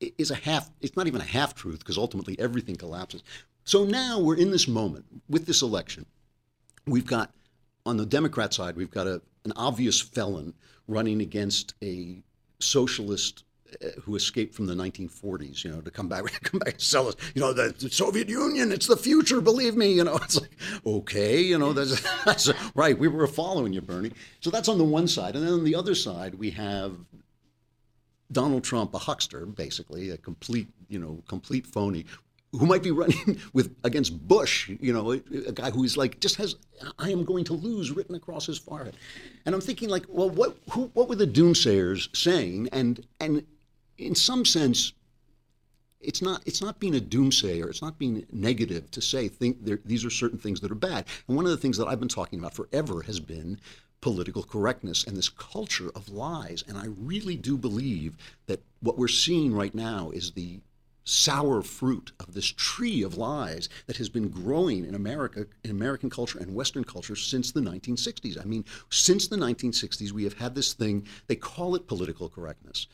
is 0.00 0.30
a 0.30 0.34
half, 0.34 0.70
it's 0.80 0.96
not 0.96 1.06
even 1.06 1.20
a 1.20 1.24
half 1.24 1.54
truth 1.54 1.80
because 1.80 1.98
ultimately 1.98 2.38
everything 2.38 2.76
collapses. 2.76 3.22
So 3.64 3.84
now 3.84 4.18
we're 4.18 4.36
in 4.36 4.50
this 4.50 4.66
moment 4.66 5.04
with 5.28 5.46
this 5.46 5.62
election. 5.62 6.06
We've 6.86 7.06
got 7.06 7.32
on 7.86 7.96
the 7.96 8.06
Democrat 8.06 8.54
side, 8.54 8.76
we've 8.76 8.90
got 8.90 9.06
a, 9.06 9.22
an 9.44 9.52
obvious 9.56 10.00
felon 10.00 10.54
running 10.88 11.20
against 11.20 11.74
a 11.82 12.22
socialist 12.58 13.44
uh, 13.82 13.88
who 14.02 14.16
escaped 14.16 14.54
from 14.54 14.66
the 14.66 14.74
1940s, 14.74 15.62
you 15.62 15.70
know, 15.70 15.80
to 15.80 15.90
come 15.90 16.08
back, 16.08 16.24
come 16.42 16.58
back 16.58 16.74
and 16.74 16.82
sell 16.82 17.08
us, 17.08 17.14
you 17.34 17.40
know, 17.40 17.52
the, 17.52 17.74
the, 17.78 17.88
Soviet 17.88 18.28
Union, 18.28 18.72
it's 18.72 18.86
the 18.86 18.96
future, 18.96 19.40
believe 19.40 19.76
me, 19.76 19.92
you 19.92 20.04
know, 20.04 20.16
it's 20.22 20.40
like, 20.40 20.50
okay, 20.84 21.40
you 21.40 21.58
know, 21.58 21.72
that's, 21.72 22.00
that's 22.24 22.50
right, 22.74 22.98
we 22.98 23.08
were 23.08 23.26
following 23.26 23.72
you, 23.72 23.80
Bernie. 23.80 24.12
So 24.40 24.50
that's 24.50 24.68
on 24.68 24.78
the 24.78 24.84
one 24.84 25.06
side. 25.06 25.36
And 25.36 25.46
then 25.46 25.52
on 25.52 25.64
the 25.64 25.76
other 25.76 25.94
side, 25.94 26.34
we 26.34 26.50
have 26.50 26.96
Donald 28.32 28.64
Trump, 28.64 28.94
a 28.94 28.98
huckster, 28.98 29.46
basically, 29.46 30.10
a 30.10 30.16
complete, 30.16 30.68
you 30.88 30.98
know, 30.98 31.22
complete 31.28 31.66
phony, 31.66 32.04
who 32.52 32.66
might 32.66 32.82
be 32.82 32.90
running 32.90 33.38
with 33.52 33.74
against 33.84 34.26
Bush, 34.26 34.70
you 34.80 34.92
know, 34.92 35.12
a, 35.12 35.20
a, 35.48 35.52
guy 35.52 35.70
who 35.70 35.84
is 35.84 35.96
like 35.96 36.20
just 36.20 36.36
has 36.36 36.56
"I 36.98 37.10
am 37.10 37.24
going 37.24 37.44
to 37.44 37.52
lose" 37.52 37.90
written 37.90 38.14
across 38.14 38.46
his 38.46 38.58
forehead, 38.58 38.96
and 39.46 39.54
I'm 39.54 39.60
thinking 39.60 39.88
like, 39.88 40.04
well, 40.08 40.30
what 40.30 40.56
who, 40.70 40.90
what 40.94 41.08
were 41.08 41.16
the 41.16 41.26
doomsayers 41.26 42.14
saying? 42.16 42.68
And 42.72 43.06
and 43.20 43.44
in 43.98 44.14
some 44.14 44.44
sense, 44.44 44.92
it's 46.00 46.22
not 46.22 46.42
it's 46.46 46.62
not 46.62 46.80
being 46.80 46.96
a 46.96 47.00
doomsayer. 47.00 47.68
It's 47.68 47.82
not 47.82 47.98
being 47.98 48.26
negative 48.32 48.90
to 48.92 49.00
say 49.00 49.28
think 49.28 49.64
there, 49.64 49.80
these 49.84 50.04
are 50.04 50.10
certain 50.10 50.38
things 50.38 50.60
that 50.60 50.72
are 50.72 50.76
bad. 50.76 51.06
And 51.28 51.36
one 51.36 51.44
of 51.44 51.50
the 51.50 51.56
things 51.56 51.76
that 51.78 51.86
I've 51.86 52.00
been 52.00 52.08
talking 52.08 52.38
about 52.38 52.54
forever 52.54 53.02
has 53.02 53.20
been 53.20 53.60
political 54.00 54.42
correctness 54.42 55.04
and 55.04 55.16
this 55.16 55.28
culture 55.28 55.90
of 55.94 56.08
lies. 56.08 56.64
And 56.66 56.78
I 56.78 56.86
really 56.86 57.36
do 57.36 57.56
believe 57.56 58.16
that 58.46 58.62
what 58.80 58.96
we're 58.98 59.08
seeing 59.08 59.54
right 59.54 59.74
now 59.74 60.10
is 60.10 60.32
the 60.32 60.60
sour 61.04 61.62
fruit 61.62 62.12
of 62.20 62.34
this 62.34 62.46
tree 62.46 63.02
of 63.02 63.16
lies 63.16 63.68
that 63.86 63.96
has 63.96 64.08
been 64.08 64.28
growing 64.28 64.84
in 64.84 64.94
America, 64.94 65.46
in 65.64 65.70
American 65.70 66.10
culture 66.10 66.38
and 66.38 66.54
Western 66.54 66.84
culture 66.84 67.16
since 67.16 67.50
the 67.50 67.60
1960s. 67.60 68.40
I 68.40 68.44
mean, 68.44 68.64
since 68.90 69.26
the 69.28 69.36
1960s, 69.36 70.12
we 70.12 70.24
have 70.24 70.38
had 70.38 70.54
this 70.54 70.72
thing, 70.72 71.06
they 71.26 71.36
call 71.36 71.74
it 71.74 71.88
political 71.88 72.28
correctness 72.28 72.86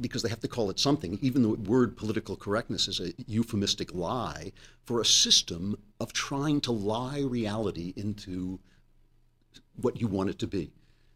because 0.00 0.22
they 0.22 0.28
have 0.28 0.40
to 0.40 0.48
call 0.48 0.70
it 0.70 0.78
something. 0.78 1.18
Even 1.20 1.42
the 1.42 1.48
word 1.48 1.96
political 1.96 2.36
correctness 2.36 2.88
is 2.88 3.00
a 3.00 3.12
euphemistic 3.26 3.92
lie 3.94 4.52
for 4.84 5.00
a 5.00 5.04
system 5.04 5.76
of 6.00 6.12
trying 6.12 6.60
to 6.62 6.72
lie 6.72 7.20
reality 7.20 7.92
into 7.96 8.60
what 9.76 10.00
you 10.00 10.06
want 10.06 10.30
it 10.30 10.38
to 10.40 10.46
be. 10.46 10.72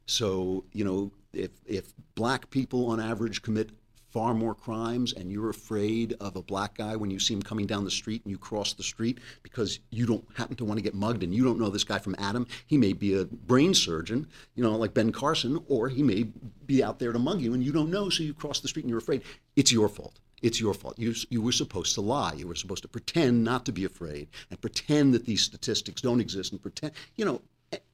So, 0.06 0.64
you 0.72 0.84
know, 0.84 1.12
if, 1.32 1.50
if 1.66 1.92
black 2.14 2.50
people 2.50 2.88
on 2.88 3.00
average 3.00 3.42
commit 3.42 3.70
far 4.12 4.34
more 4.34 4.54
crimes 4.54 5.14
and 5.14 5.32
you're 5.32 5.48
afraid 5.48 6.14
of 6.20 6.36
a 6.36 6.42
black 6.42 6.74
guy 6.74 6.94
when 6.94 7.10
you 7.10 7.18
see 7.18 7.32
him 7.32 7.40
coming 7.40 7.66
down 7.66 7.82
the 7.82 7.90
street 7.90 8.22
and 8.24 8.30
you 8.30 8.36
cross 8.36 8.74
the 8.74 8.82
street 8.82 9.18
because 9.42 9.80
you 9.90 10.04
don't 10.04 10.24
happen 10.36 10.54
to 10.54 10.66
want 10.66 10.76
to 10.76 10.82
get 10.82 10.94
mugged 10.94 11.22
and 11.22 11.34
you 11.34 11.42
don't 11.42 11.58
know 11.58 11.70
this 11.70 11.84
guy 11.84 11.98
from 11.98 12.14
Adam. 12.18 12.46
He 12.66 12.76
may 12.76 12.92
be 12.92 13.18
a 13.18 13.24
brain 13.24 13.72
surgeon, 13.72 14.28
you 14.54 14.62
know, 14.62 14.76
like 14.76 14.92
Ben 14.92 15.12
Carson, 15.12 15.64
or 15.66 15.88
he 15.88 16.02
may 16.02 16.24
be 16.66 16.84
out 16.84 16.98
there 16.98 17.12
to 17.12 17.18
mug 17.18 17.40
you 17.40 17.54
and 17.54 17.64
you 17.64 17.72
don't 17.72 17.90
know, 17.90 18.10
so 18.10 18.22
you 18.22 18.34
cross 18.34 18.60
the 18.60 18.68
street 18.68 18.82
and 18.82 18.90
you're 18.90 18.98
afraid. 18.98 19.22
It's 19.56 19.72
your 19.72 19.88
fault. 19.88 20.20
It's 20.42 20.60
your 20.60 20.74
fault. 20.74 20.98
You, 20.98 21.14
you 21.30 21.40
were 21.40 21.52
supposed 21.52 21.94
to 21.94 22.00
lie. 22.00 22.34
You 22.34 22.48
were 22.48 22.56
supposed 22.56 22.82
to 22.82 22.88
pretend 22.88 23.44
not 23.44 23.64
to 23.64 23.72
be 23.72 23.84
afraid 23.84 24.28
and 24.50 24.60
pretend 24.60 25.14
that 25.14 25.24
these 25.24 25.42
statistics 25.42 26.02
don't 26.02 26.20
exist 26.20 26.52
and 26.52 26.60
pretend, 26.60 26.92
you 27.16 27.24
know, 27.24 27.40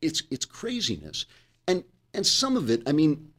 it's 0.00 0.22
it's 0.30 0.44
craziness. 0.44 1.26
And 1.66 1.84
and 2.14 2.26
some 2.26 2.56
of 2.56 2.70
it, 2.70 2.82
I 2.86 2.92
mean, 2.92 3.32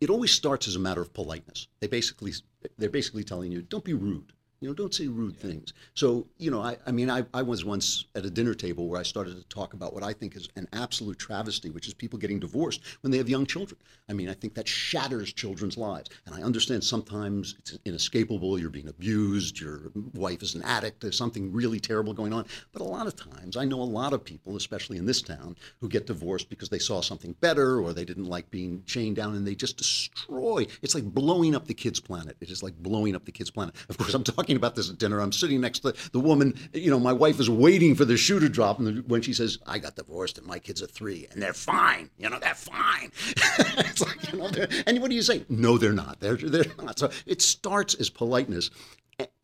it 0.00 0.10
always 0.10 0.32
starts 0.32 0.68
as 0.68 0.76
a 0.76 0.80
matter 0.80 1.00
of 1.00 1.12
politeness. 1.12 1.68
They 1.80 1.86
basically 1.86 2.32
they're 2.78 2.90
basically 2.90 3.24
telling 3.24 3.52
you, 3.52 3.62
don't 3.62 3.84
be 3.84 3.94
rude. 3.94 4.32
You 4.62 4.68
know, 4.68 4.74
don't 4.74 4.94
say 4.94 5.08
rude 5.08 5.36
things. 5.36 5.72
So, 5.94 6.24
you 6.38 6.48
know, 6.48 6.62
I, 6.62 6.76
I 6.86 6.92
mean, 6.92 7.10
I, 7.10 7.24
I 7.34 7.42
was 7.42 7.64
once 7.64 8.04
at 8.14 8.24
a 8.24 8.30
dinner 8.30 8.54
table 8.54 8.86
where 8.86 9.00
I 9.00 9.02
started 9.02 9.36
to 9.36 9.42
talk 9.48 9.74
about 9.74 9.92
what 9.92 10.04
I 10.04 10.12
think 10.12 10.36
is 10.36 10.48
an 10.54 10.68
absolute 10.72 11.18
travesty, 11.18 11.68
which 11.68 11.88
is 11.88 11.94
people 11.94 12.16
getting 12.16 12.38
divorced 12.38 12.80
when 13.00 13.10
they 13.10 13.18
have 13.18 13.28
young 13.28 13.44
children. 13.44 13.80
I 14.08 14.12
mean, 14.12 14.28
I 14.28 14.34
think 14.34 14.54
that 14.54 14.68
shatters 14.68 15.32
children's 15.32 15.76
lives. 15.76 16.10
And 16.26 16.34
I 16.36 16.42
understand 16.42 16.84
sometimes 16.84 17.56
it's 17.58 17.76
inescapable. 17.84 18.56
You're 18.56 18.70
being 18.70 18.86
abused. 18.86 19.58
Your 19.58 19.90
wife 20.14 20.42
is 20.42 20.54
an 20.54 20.62
addict. 20.62 21.00
There's 21.00 21.18
something 21.18 21.52
really 21.52 21.80
terrible 21.80 22.14
going 22.14 22.32
on. 22.32 22.46
But 22.72 22.82
a 22.82 22.84
lot 22.84 23.08
of 23.08 23.16
times, 23.16 23.56
I 23.56 23.64
know 23.64 23.80
a 23.80 23.82
lot 23.82 24.12
of 24.12 24.22
people, 24.22 24.54
especially 24.54 24.96
in 24.96 25.06
this 25.06 25.22
town, 25.22 25.56
who 25.80 25.88
get 25.88 26.06
divorced 26.06 26.48
because 26.48 26.68
they 26.68 26.78
saw 26.78 27.00
something 27.00 27.34
better 27.40 27.80
or 27.80 27.92
they 27.92 28.04
didn't 28.04 28.26
like 28.26 28.48
being 28.52 28.84
chained 28.86 29.16
down 29.16 29.34
and 29.34 29.44
they 29.44 29.56
just 29.56 29.76
destroy. 29.76 30.68
It's 30.82 30.94
like 30.94 31.04
blowing 31.04 31.56
up 31.56 31.66
the 31.66 31.74
kids' 31.74 31.98
planet. 31.98 32.36
It 32.40 32.48
is 32.48 32.62
like 32.62 32.80
blowing 32.80 33.16
up 33.16 33.24
the 33.24 33.32
kids' 33.32 33.50
planet. 33.50 33.74
Of 33.88 33.98
course, 33.98 34.14
I'm 34.14 34.22
talking 34.22 34.51
about 34.56 34.74
this 34.74 34.90
at 34.90 34.98
dinner. 34.98 35.20
I'm 35.20 35.32
sitting 35.32 35.60
next 35.60 35.80
to 35.80 35.94
the 36.12 36.20
woman. 36.20 36.54
You 36.72 36.90
know, 36.90 37.00
my 37.00 37.12
wife 37.12 37.40
is 37.40 37.48
waiting 37.50 37.94
for 37.94 38.04
the 38.04 38.16
shoe 38.16 38.40
to 38.40 38.48
drop, 38.48 38.78
and 38.78 39.08
when 39.08 39.22
she 39.22 39.32
says, 39.32 39.58
"I 39.66 39.78
got 39.78 39.96
divorced 39.96 40.38
and 40.38 40.46
my 40.46 40.58
kids 40.58 40.82
are 40.82 40.86
three, 40.86 41.26
and 41.30 41.42
they're 41.42 41.52
fine," 41.52 42.10
you 42.18 42.28
know, 42.28 42.38
they're 42.38 42.54
fine. 42.54 43.10
it's 43.26 44.00
like, 44.00 44.32
you 44.32 44.38
know, 44.38 44.50
and 44.86 45.00
what 45.00 45.10
do 45.10 45.16
you 45.16 45.22
say? 45.22 45.44
No, 45.48 45.78
they're 45.78 45.92
not. 45.92 46.20
They're 46.20 46.36
they're 46.36 46.64
not. 46.82 46.98
So 46.98 47.10
it 47.26 47.42
starts 47.42 47.94
as 47.94 48.10
politeness, 48.10 48.70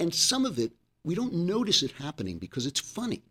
and 0.00 0.15
some 0.15 0.45
of 0.45 0.59
it 0.59 0.73
we 1.05 1.15
don't 1.15 1.33
notice 1.35 1.83
it 1.83 1.93
happening 1.93 2.38
because 2.38 2.67
it's 2.67 2.81
funny. 2.81 3.23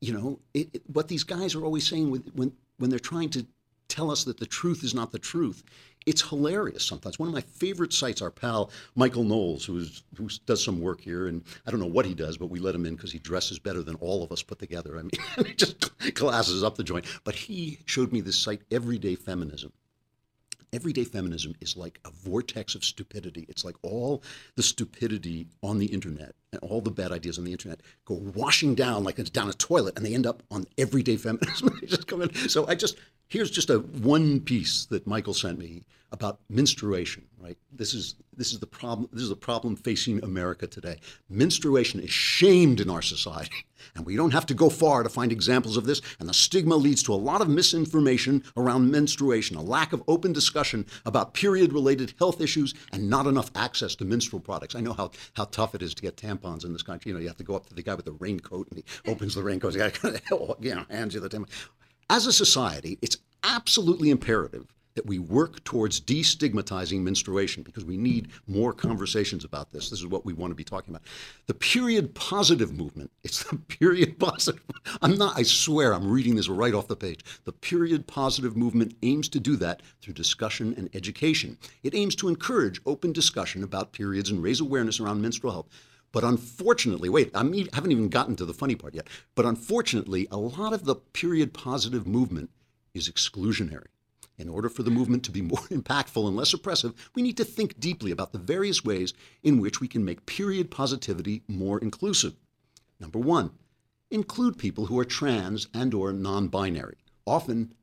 You 0.00 0.12
know, 0.12 0.40
it, 0.54 0.68
it, 0.74 0.82
what 0.86 1.08
these 1.08 1.24
guys 1.24 1.54
are 1.54 1.64
always 1.64 1.86
saying 1.88 2.10
with, 2.10 2.30
when 2.34 2.52
when 2.78 2.90
they're 2.90 2.98
trying 2.98 3.30
to 3.30 3.46
tell 3.96 4.10
us 4.10 4.24
that 4.24 4.38
the 4.38 4.46
truth 4.46 4.84
is 4.84 4.94
not 4.94 5.12
the 5.12 5.18
truth 5.18 5.62
it's 6.06 6.22
hilarious 6.22 6.84
sometimes. 6.84 7.18
One 7.18 7.28
of 7.28 7.34
my 7.34 7.40
favorite 7.40 7.92
sites, 7.92 8.22
our 8.22 8.30
pal 8.30 8.70
Michael 8.94 9.24
Knowles, 9.24 9.64
who's, 9.64 10.04
who 10.16 10.28
does 10.46 10.64
some 10.64 10.80
work 10.80 11.00
here, 11.00 11.26
and 11.26 11.42
I 11.66 11.70
don't 11.70 11.80
know 11.80 11.86
what 11.86 12.06
he 12.06 12.14
does, 12.14 12.38
but 12.38 12.46
we 12.46 12.60
let 12.60 12.76
him 12.76 12.86
in 12.86 12.94
because 12.94 13.12
he 13.12 13.18
dresses 13.18 13.58
better 13.58 13.82
than 13.82 13.96
all 13.96 14.22
of 14.22 14.30
us 14.30 14.40
put 14.40 14.60
together. 14.60 14.96
I 14.98 15.02
mean, 15.02 15.10
he 15.46 15.54
just 15.54 16.14
classes 16.14 16.62
up 16.62 16.76
the 16.76 16.84
joint. 16.84 17.06
But 17.24 17.34
he 17.34 17.80
showed 17.86 18.12
me 18.12 18.20
this 18.20 18.38
site, 18.38 18.62
Everyday 18.70 19.16
Feminism. 19.16 19.72
Everyday 20.72 21.04
feminism 21.04 21.54
is 21.60 21.76
like 21.76 22.00
a 22.04 22.10
vortex 22.10 22.74
of 22.74 22.84
stupidity. 22.84 23.46
It's 23.48 23.64
like 23.64 23.76
all 23.82 24.22
the 24.56 24.62
stupidity 24.62 25.46
on 25.62 25.78
the 25.78 25.86
internet 25.86 26.34
and 26.52 26.62
all 26.62 26.80
the 26.80 26.90
bad 26.90 27.12
ideas 27.12 27.38
on 27.38 27.44
the 27.44 27.52
internet 27.52 27.80
go 28.04 28.14
washing 28.14 28.74
down 28.74 29.04
like 29.04 29.18
it's 29.18 29.30
down 29.30 29.48
a 29.48 29.54
toilet, 29.54 29.96
and 29.96 30.04
they 30.04 30.14
end 30.14 30.26
up 30.26 30.42
on 30.50 30.64
everyday 30.78 31.16
feminism. 31.16 31.78
just 31.86 32.06
come 32.06 32.22
in. 32.22 32.34
So 32.48 32.66
I 32.66 32.74
just 32.74 32.96
here's 33.28 33.50
just 33.50 33.70
a 33.70 33.78
one 33.78 34.40
piece 34.40 34.86
that 34.86 35.06
Michael 35.06 35.34
sent 35.34 35.58
me 35.58 35.84
about 36.12 36.38
menstruation. 36.48 37.26
Right, 37.38 37.58
this 37.70 37.94
is 37.94 38.16
this 38.36 38.52
is 38.52 38.60
the 38.60 38.66
problem. 38.66 39.08
This 39.12 39.22
is 39.22 39.28
the 39.28 39.36
problem 39.36 39.76
facing 39.76 40.22
America 40.24 40.66
today. 40.66 40.98
Menstruation 41.28 42.00
is 42.00 42.10
shamed 42.10 42.80
in 42.80 42.90
our 42.90 43.02
society, 43.02 43.66
and 43.94 44.04
we 44.04 44.16
don't 44.16 44.32
have 44.32 44.46
to 44.46 44.54
go 44.54 44.68
far 44.68 45.02
to 45.02 45.08
find 45.08 45.30
examples 45.30 45.76
of 45.76 45.86
this. 45.86 46.00
And 46.18 46.28
the 46.28 46.34
stigma 46.34 46.76
leads 46.76 47.02
to 47.04 47.12
a 47.12 47.14
lot 47.14 47.40
of 47.40 47.48
misinformation 47.48 48.42
around 48.56 48.90
menstruation, 48.90 49.56
a 49.56 49.62
lack 49.62 49.92
of 49.92 50.02
open 50.08 50.32
discussion 50.32 50.86
about 51.04 51.34
period-related 51.34 52.14
health 52.18 52.40
issues, 52.40 52.74
and 52.92 53.08
not 53.08 53.26
enough 53.26 53.50
access 53.54 53.94
to 53.96 54.04
menstrual 54.04 54.40
products. 54.40 54.74
I 54.74 54.80
know 54.80 54.92
how 54.92 55.10
how 55.34 55.44
tough 55.44 55.74
it 55.74 55.82
is 55.82 55.94
to 55.94 56.02
get 56.02 56.16
tampons 56.16 56.35
in 56.64 56.72
this 56.72 56.82
country. 56.82 57.10
You 57.10 57.14
know, 57.14 57.20
you 57.20 57.28
have 57.28 57.36
to 57.38 57.44
go 57.44 57.56
up 57.56 57.66
to 57.66 57.74
the 57.74 57.82
guy 57.82 57.94
with 57.94 58.04
the 58.04 58.12
raincoat, 58.12 58.68
and 58.70 58.78
he 58.78 59.10
opens 59.10 59.34
the 59.34 59.42
raincoat. 59.42 59.74
He 59.74 59.80
kind 59.80 60.16
of, 60.16 60.22
oh, 60.32 60.56
you 60.60 60.74
know, 60.74 60.84
hands 60.90 61.14
you 61.14 61.20
the 61.20 61.28
tampon. 61.28 61.48
As 62.08 62.26
a 62.26 62.32
society, 62.32 62.98
it's 63.02 63.16
absolutely 63.42 64.10
imperative 64.10 64.66
that 64.96 65.06
we 65.06 65.18
work 65.18 65.62
towards 65.62 66.00
destigmatizing 66.00 67.00
menstruation 67.02 67.62
because 67.62 67.84
we 67.84 67.96
need 67.96 68.28
more 68.46 68.72
conversations 68.72 69.44
about 69.44 69.70
this. 69.70 69.90
This 69.90 70.00
is 70.00 70.06
what 70.06 70.24
we 70.24 70.32
want 70.32 70.50
to 70.50 70.56
be 70.56 70.64
talking 70.64 70.92
about. 70.92 71.02
The 71.46 71.54
period 71.54 72.14
positive 72.14 72.72
movement, 72.72 73.12
it's 73.22 73.44
the 73.44 73.56
period 73.56 74.18
positive. 74.18 74.62
I'm 75.02 75.16
not, 75.16 75.38
I 75.38 75.42
swear, 75.42 75.94
I'm 75.94 76.10
reading 76.10 76.34
this 76.34 76.48
right 76.48 76.74
off 76.74 76.88
the 76.88 76.96
page. 76.96 77.24
The 77.44 77.52
period 77.52 78.06
positive 78.06 78.56
movement 78.56 78.96
aims 79.02 79.28
to 79.30 79.40
do 79.40 79.56
that 79.56 79.82
through 80.00 80.14
discussion 80.14 80.74
and 80.76 80.88
education. 80.94 81.58
It 81.82 81.94
aims 81.94 82.16
to 82.16 82.28
encourage 82.28 82.80
open 82.86 83.12
discussion 83.12 83.62
about 83.62 83.92
periods 83.92 84.30
and 84.30 84.42
raise 84.42 84.60
awareness 84.60 84.98
around 84.98 85.20
menstrual 85.20 85.52
health. 85.52 85.68
But 86.16 86.24
unfortunately, 86.24 87.10
wait, 87.10 87.30
I 87.34 87.40
haven't 87.74 87.92
even 87.92 88.08
gotten 88.08 88.36
to 88.36 88.46
the 88.46 88.54
funny 88.54 88.74
part 88.74 88.94
yet. 88.94 89.06
But 89.34 89.44
unfortunately, 89.44 90.26
a 90.30 90.38
lot 90.38 90.72
of 90.72 90.86
the 90.86 90.94
period 90.94 91.52
positive 91.52 92.06
movement 92.06 92.48
is 92.94 93.06
exclusionary. 93.06 93.88
In 94.38 94.48
order 94.48 94.70
for 94.70 94.82
the 94.82 94.90
movement 94.90 95.24
to 95.24 95.30
be 95.30 95.42
more 95.42 95.58
impactful 95.68 96.26
and 96.26 96.34
less 96.34 96.54
oppressive, 96.54 96.94
we 97.14 97.20
need 97.20 97.36
to 97.36 97.44
think 97.44 97.78
deeply 97.78 98.10
about 98.10 98.32
the 98.32 98.38
various 98.38 98.82
ways 98.82 99.12
in 99.42 99.60
which 99.60 99.82
we 99.82 99.88
can 99.88 100.06
make 100.06 100.24
period 100.24 100.70
positivity 100.70 101.42
more 101.48 101.78
inclusive. 101.78 102.32
Number 102.98 103.18
1, 103.18 103.50
include 104.10 104.56
people 104.56 104.86
who 104.86 104.98
are 104.98 105.04
trans 105.04 105.68
and 105.74 105.92
or 105.92 106.14
non-binary. 106.14 106.96
Often 107.26 107.74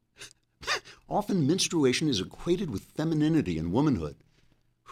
often 1.08 1.46
menstruation 1.46 2.08
is 2.08 2.20
equated 2.20 2.72
with 2.72 2.82
femininity 2.98 3.60
and 3.60 3.72
womanhood. 3.72 4.16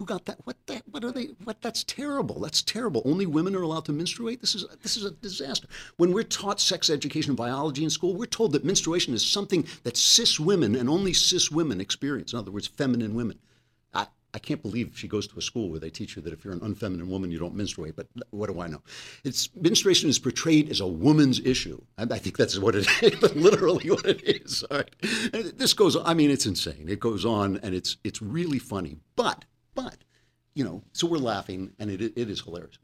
Who 0.02 0.06
got 0.06 0.26
that? 0.26 0.40
What 0.46 0.58
that? 0.66 0.82
What 0.90 1.04
are 1.04 1.12
they? 1.12 1.26
What? 1.44 1.62
That's 1.62 1.84
terrible. 1.84 2.40
That's 2.40 2.64
terrible. 2.64 3.04
Only 3.06 3.28
women 3.28 3.56
are 3.56 3.62
allowed 3.62 3.86
to 3.86 3.92
menstruate. 3.92 4.42
This 4.42 4.56
is 4.56 4.66
this 4.82 4.98
is 4.98 5.06
a 5.06 5.12
disaster. 5.12 5.68
When 5.98 6.12
we're 6.12 6.24
taught 6.24 6.60
sex 6.60 6.90
education 6.90 7.30
and 7.30 7.38
biology 7.38 7.84
in 7.84 7.92
school, 7.92 8.16
we're 8.16 8.26
told 8.26 8.54
that 8.54 8.66
menstruation 8.66 9.14
is 9.14 9.24
something 9.24 9.64
that 9.84 9.98
cis 9.98 10.40
women 10.40 10.76
and 10.76 10.90
only 10.90 11.14
cis 11.14 11.52
women 11.52 11.80
experience. 11.80 12.34
In 12.34 12.40
other 12.40 12.50
words, 12.50 12.66
feminine 12.66 13.14
women. 13.14 13.38
I, 13.94 14.08
I 14.34 14.40
can't 14.40 14.64
believe 14.64 14.98
she 14.98 15.08
goes 15.08 15.28
to 15.28 15.38
a 15.38 15.42
school 15.44 15.70
where 15.70 15.80
they 15.80 15.92
teach 15.92 16.16
you 16.16 16.24
that 16.24 16.34
if 16.34 16.44
you're 16.44 16.56
an 16.56 16.62
unfeminine 16.62 17.08
woman, 17.08 17.30
you 17.30 17.38
don't 17.38 17.54
menstruate. 17.54 17.96
But 17.96 18.08
what 18.32 18.52
do 18.52 18.60
I 18.60 18.66
know? 18.66 18.82
It's 19.24 19.50
menstruation 19.56 20.10
is 20.10 20.18
portrayed 20.18 20.72
as 20.72 20.80
a 20.80 20.88
woman's 20.88 21.40
issue. 21.42 21.80
I, 22.00 22.08
I 22.10 22.18
think 22.18 22.38
that's 22.38 22.58
what 22.58 22.74
it 22.74 22.88
is, 23.04 23.36
literally 23.36 23.92
what 23.92 24.08
it 24.08 24.24
is. 24.24 24.64
All 24.64 24.78
right. 24.78 25.58
This 25.60 25.76
goes. 25.76 25.96
I 25.96 26.16
mean, 26.16 26.32
it's 26.32 26.48
insane. 26.48 26.88
It 26.90 27.00
goes 27.00 27.24
on, 27.24 27.58
and 27.62 27.76
it's 27.76 27.98
it's 28.04 28.20
really 28.20 28.58
funny. 28.58 28.98
But 29.16 29.46
but 29.76 29.98
you 30.54 30.64
know, 30.64 30.84
so 30.94 31.08
we're 31.08 31.18
laughing, 31.18 31.72
and 31.80 31.90
it 31.90 32.02
it 32.02 32.30
is 32.30 32.42
hilarious. 32.42 32.78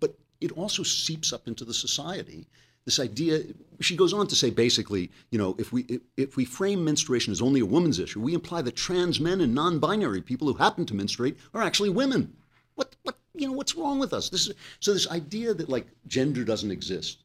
But 0.00 0.16
it 0.40 0.52
also 0.52 0.82
seeps 0.82 1.32
up 1.32 1.46
into 1.46 1.64
the 1.64 1.74
society 1.74 2.46
this 2.86 3.00
idea 3.00 3.42
she 3.80 3.96
goes 3.96 4.14
on 4.14 4.26
to 4.28 4.34
say 4.34 4.48
basically 4.48 5.10
you 5.30 5.38
know 5.38 5.54
if 5.58 5.72
we 5.72 6.00
if, 6.16 6.36
we 6.36 6.44
frame 6.44 6.82
menstruation 6.84 7.32
as 7.32 7.42
only 7.42 7.60
a 7.60 7.66
woman's 7.66 7.98
issue 7.98 8.20
we 8.20 8.32
imply 8.32 8.62
that 8.62 8.76
trans 8.76 9.20
men 9.20 9.40
and 9.42 9.54
non-binary 9.54 10.22
people 10.22 10.46
who 10.50 10.54
happen 10.54 10.86
to 10.86 10.94
menstruate 10.94 11.36
are 11.52 11.62
actually 11.62 11.90
women 11.90 12.32
what 12.76 12.96
what 13.02 13.18
you 13.34 13.46
know 13.46 13.52
what's 13.52 13.74
wrong 13.74 13.98
with 13.98 14.14
us 14.14 14.30
this 14.30 14.46
is 14.46 14.54
so 14.80 14.92
this 14.92 15.10
idea 15.10 15.52
that 15.52 15.68
like 15.68 15.86
gender 16.06 16.44
doesn't 16.44 16.70
exist 16.70 17.24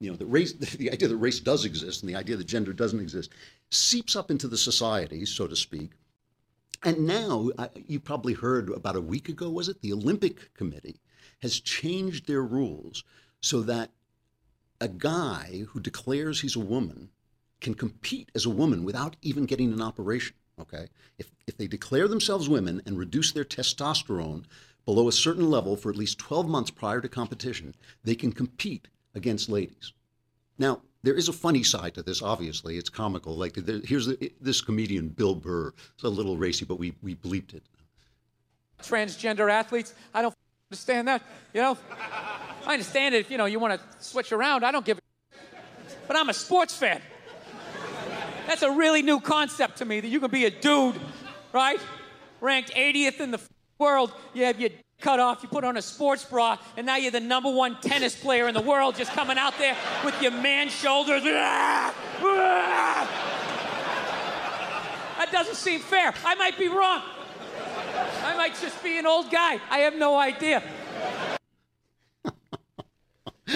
you 0.00 0.10
know 0.10 0.16
the 0.16 0.26
race 0.26 0.52
the 0.82 0.90
idea 0.90 1.06
that 1.06 1.16
race 1.16 1.40
does 1.40 1.64
exist 1.64 2.02
and 2.02 2.10
the 2.10 2.16
idea 2.16 2.36
that 2.36 2.46
gender 2.46 2.72
doesn't 2.72 3.00
exist 3.00 3.30
seeps 3.70 4.16
up 4.16 4.30
into 4.30 4.48
the 4.48 4.58
society 4.58 5.24
so 5.24 5.46
to 5.46 5.54
speak 5.54 5.90
and 6.82 7.06
now 7.06 7.50
I, 7.58 7.68
you 7.86 8.00
probably 8.00 8.34
heard 8.34 8.70
about 8.70 8.96
a 8.96 9.00
week 9.00 9.28
ago 9.28 9.50
was 9.50 9.68
it 9.68 9.80
the 9.80 9.92
olympic 9.92 10.54
committee 10.54 11.00
has 11.40 11.60
changed 11.60 12.26
their 12.26 12.42
rules 12.42 13.04
so 13.40 13.62
that 13.62 13.90
a 14.80 14.88
guy 14.88 15.64
who 15.68 15.80
declares 15.80 16.40
he's 16.40 16.56
a 16.56 16.60
woman 16.60 17.10
can 17.60 17.74
compete 17.74 18.30
as 18.34 18.44
a 18.44 18.50
woman 18.50 18.84
without 18.84 19.16
even 19.22 19.46
getting 19.46 19.72
an 19.72 19.80
operation. 19.80 20.34
Okay, 20.60 20.88
if 21.18 21.30
if 21.46 21.56
they 21.56 21.66
declare 21.66 22.08
themselves 22.08 22.48
women 22.48 22.82
and 22.84 22.98
reduce 22.98 23.32
their 23.32 23.44
testosterone 23.44 24.44
below 24.84 25.08
a 25.08 25.12
certain 25.12 25.48
level 25.48 25.76
for 25.76 25.88
at 25.88 25.96
least 25.96 26.18
12 26.18 26.48
months 26.48 26.70
prior 26.70 27.00
to 27.00 27.08
competition, 27.08 27.74
they 28.02 28.16
can 28.16 28.32
compete 28.32 28.88
against 29.14 29.48
ladies. 29.48 29.92
Now, 30.58 30.82
there 31.02 31.14
is 31.14 31.28
a 31.28 31.32
funny 31.32 31.62
side 31.62 31.94
to 31.94 32.02
this. 32.02 32.22
Obviously, 32.22 32.76
it's 32.76 32.88
comical. 32.88 33.36
Like 33.36 33.54
there, 33.54 33.80
here's 33.84 34.06
the, 34.06 34.32
this 34.40 34.60
comedian 34.60 35.08
Bill 35.08 35.34
Burr. 35.34 35.72
It's 35.94 36.04
a 36.04 36.08
little 36.08 36.36
racy, 36.36 36.64
but 36.64 36.78
we 36.78 36.94
we 37.02 37.14
bleeped 37.14 37.54
it. 37.54 37.62
Transgender 38.82 39.50
athletes, 39.50 39.94
I 40.12 40.22
don't 40.22 40.34
understand 40.70 41.08
that. 41.08 41.22
You 41.52 41.62
know. 41.62 41.78
I 42.64 42.74
understand 42.74 43.14
it 43.14 43.18
if 43.18 43.30
you 43.30 43.38
know 43.38 43.46
you 43.46 43.58
want 43.58 43.80
to 43.80 44.04
switch 44.04 44.32
around. 44.32 44.64
I 44.64 44.70
don't 44.70 44.84
give 44.84 44.98
a 44.98 45.00
but 46.06 46.16
I'm 46.16 46.28
a 46.28 46.34
sports 46.34 46.76
fan. 46.76 47.00
That's 48.46 48.62
a 48.62 48.70
really 48.70 49.02
new 49.02 49.20
concept 49.20 49.78
to 49.78 49.84
me 49.84 50.00
that 50.00 50.08
you 50.08 50.20
can 50.20 50.30
be 50.30 50.44
a 50.44 50.50
dude, 50.50 51.00
right? 51.52 51.80
Ranked 52.40 52.72
80th 52.74 53.20
in 53.20 53.30
the 53.30 53.40
world. 53.78 54.12
You 54.34 54.44
have 54.44 54.60
your 54.60 54.70
cut 55.02 55.20
off, 55.20 55.42
you 55.42 55.48
put 55.48 55.64
on 55.64 55.76
a 55.76 55.82
sports 55.82 56.24
bra, 56.24 56.56
and 56.76 56.86
now 56.86 56.96
you're 56.96 57.10
the 57.10 57.20
number 57.20 57.50
one 57.50 57.76
tennis 57.80 58.14
player 58.14 58.48
in 58.48 58.54
the 58.54 58.62
world 58.62 58.94
just 58.96 59.10
coming 59.12 59.36
out 59.36 59.58
there 59.58 59.76
with 60.04 60.20
your 60.22 60.30
man 60.30 60.68
shoulders. 60.68 61.22
That 61.24 61.94
doesn't 65.30 65.56
seem 65.56 65.80
fair. 65.80 66.14
I 66.24 66.34
might 66.36 66.56
be 66.58 66.68
wrong. 66.68 67.02
I 68.24 68.36
might 68.36 68.58
just 68.60 68.82
be 68.82 68.98
an 68.98 69.06
old 69.06 69.30
guy. 69.30 69.60
I 69.70 69.78
have 69.78 69.94
no 69.96 70.16
idea. 70.16 70.62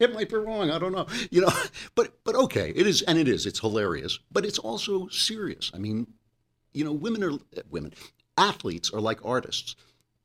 it 0.00 0.12
might 0.14 0.28
be 0.28 0.36
wrong. 0.36 0.70
I 0.70 0.78
don't 0.78 0.92
know. 0.92 1.06
You 1.30 1.40
know, 1.42 1.50
but 1.94 2.18
but 2.24 2.34
okay, 2.34 2.72
it 2.74 2.86
is, 2.86 3.02
and 3.02 3.18
it 3.18 3.28
is. 3.28 3.46
It's 3.46 3.60
hilarious, 3.60 4.18
but 4.30 4.44
it's 4.44 4.58
also 4.58 5.08
serious. 5.08 5.70
I 5.74 5.78
mean, 5.78 6.06
you 6.72 6.84
know, 6.84 6.92
women 6.92 7.24
are 7.24 7.32
women. 7.70 7.94
Athletes 8.36 8.90
are 8.90 9.00
like 9.00 9.24
artists. 9.24 9.76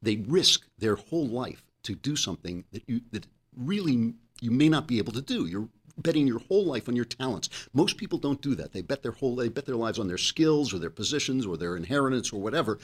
They 0.02 0.18
risk 0.18 0.68
their 0.78 0.96
whole 0.96 1.28
life 1.28 1.64
to 1.84 1.96
do 1.96 2.16
something 2.16 2.66
that 2.72 2.84
you 2.88 3.02
that 3.12 3.28
really 3.56 4.14
you 4.42 4.52
may 4.52 4.70
not 4.70 4.88
be 4.88 4.98
able 4.98 5.14
to 5.14 5.22
do. 5.22 5.46
You're 5.46 5.70
betting 5.98 6.28
your 6.28 6.40
whole 6.40 6.66
life 6.66 6.88
on 6.88 6.96
your 6.96 7.06
talents. 7.06 7.50
Most 7.74 7.98
people 7.98 8.20
don't 8.20 8.42
do 8.42 8.54
that. 8.56 8.72
They 8.72 8.82
bet 8.82 9.02
their 9.04 9.14
whole 9.14 9.36
they 9.36 9.50
bet 9.50 9.66
their 9.66 9.76
lives 9.76 10.00
on 10.00 10.08
their 10.08 10.18
skills 10.18 10.74
or 10.74 10.80
their 10.80 10.90
positions 10.90 11.46
or 11.46 11.58
their 11.58 11.76
inheritance 11.76 12.32
or 12.32 12.40
whatever 12.40 12.80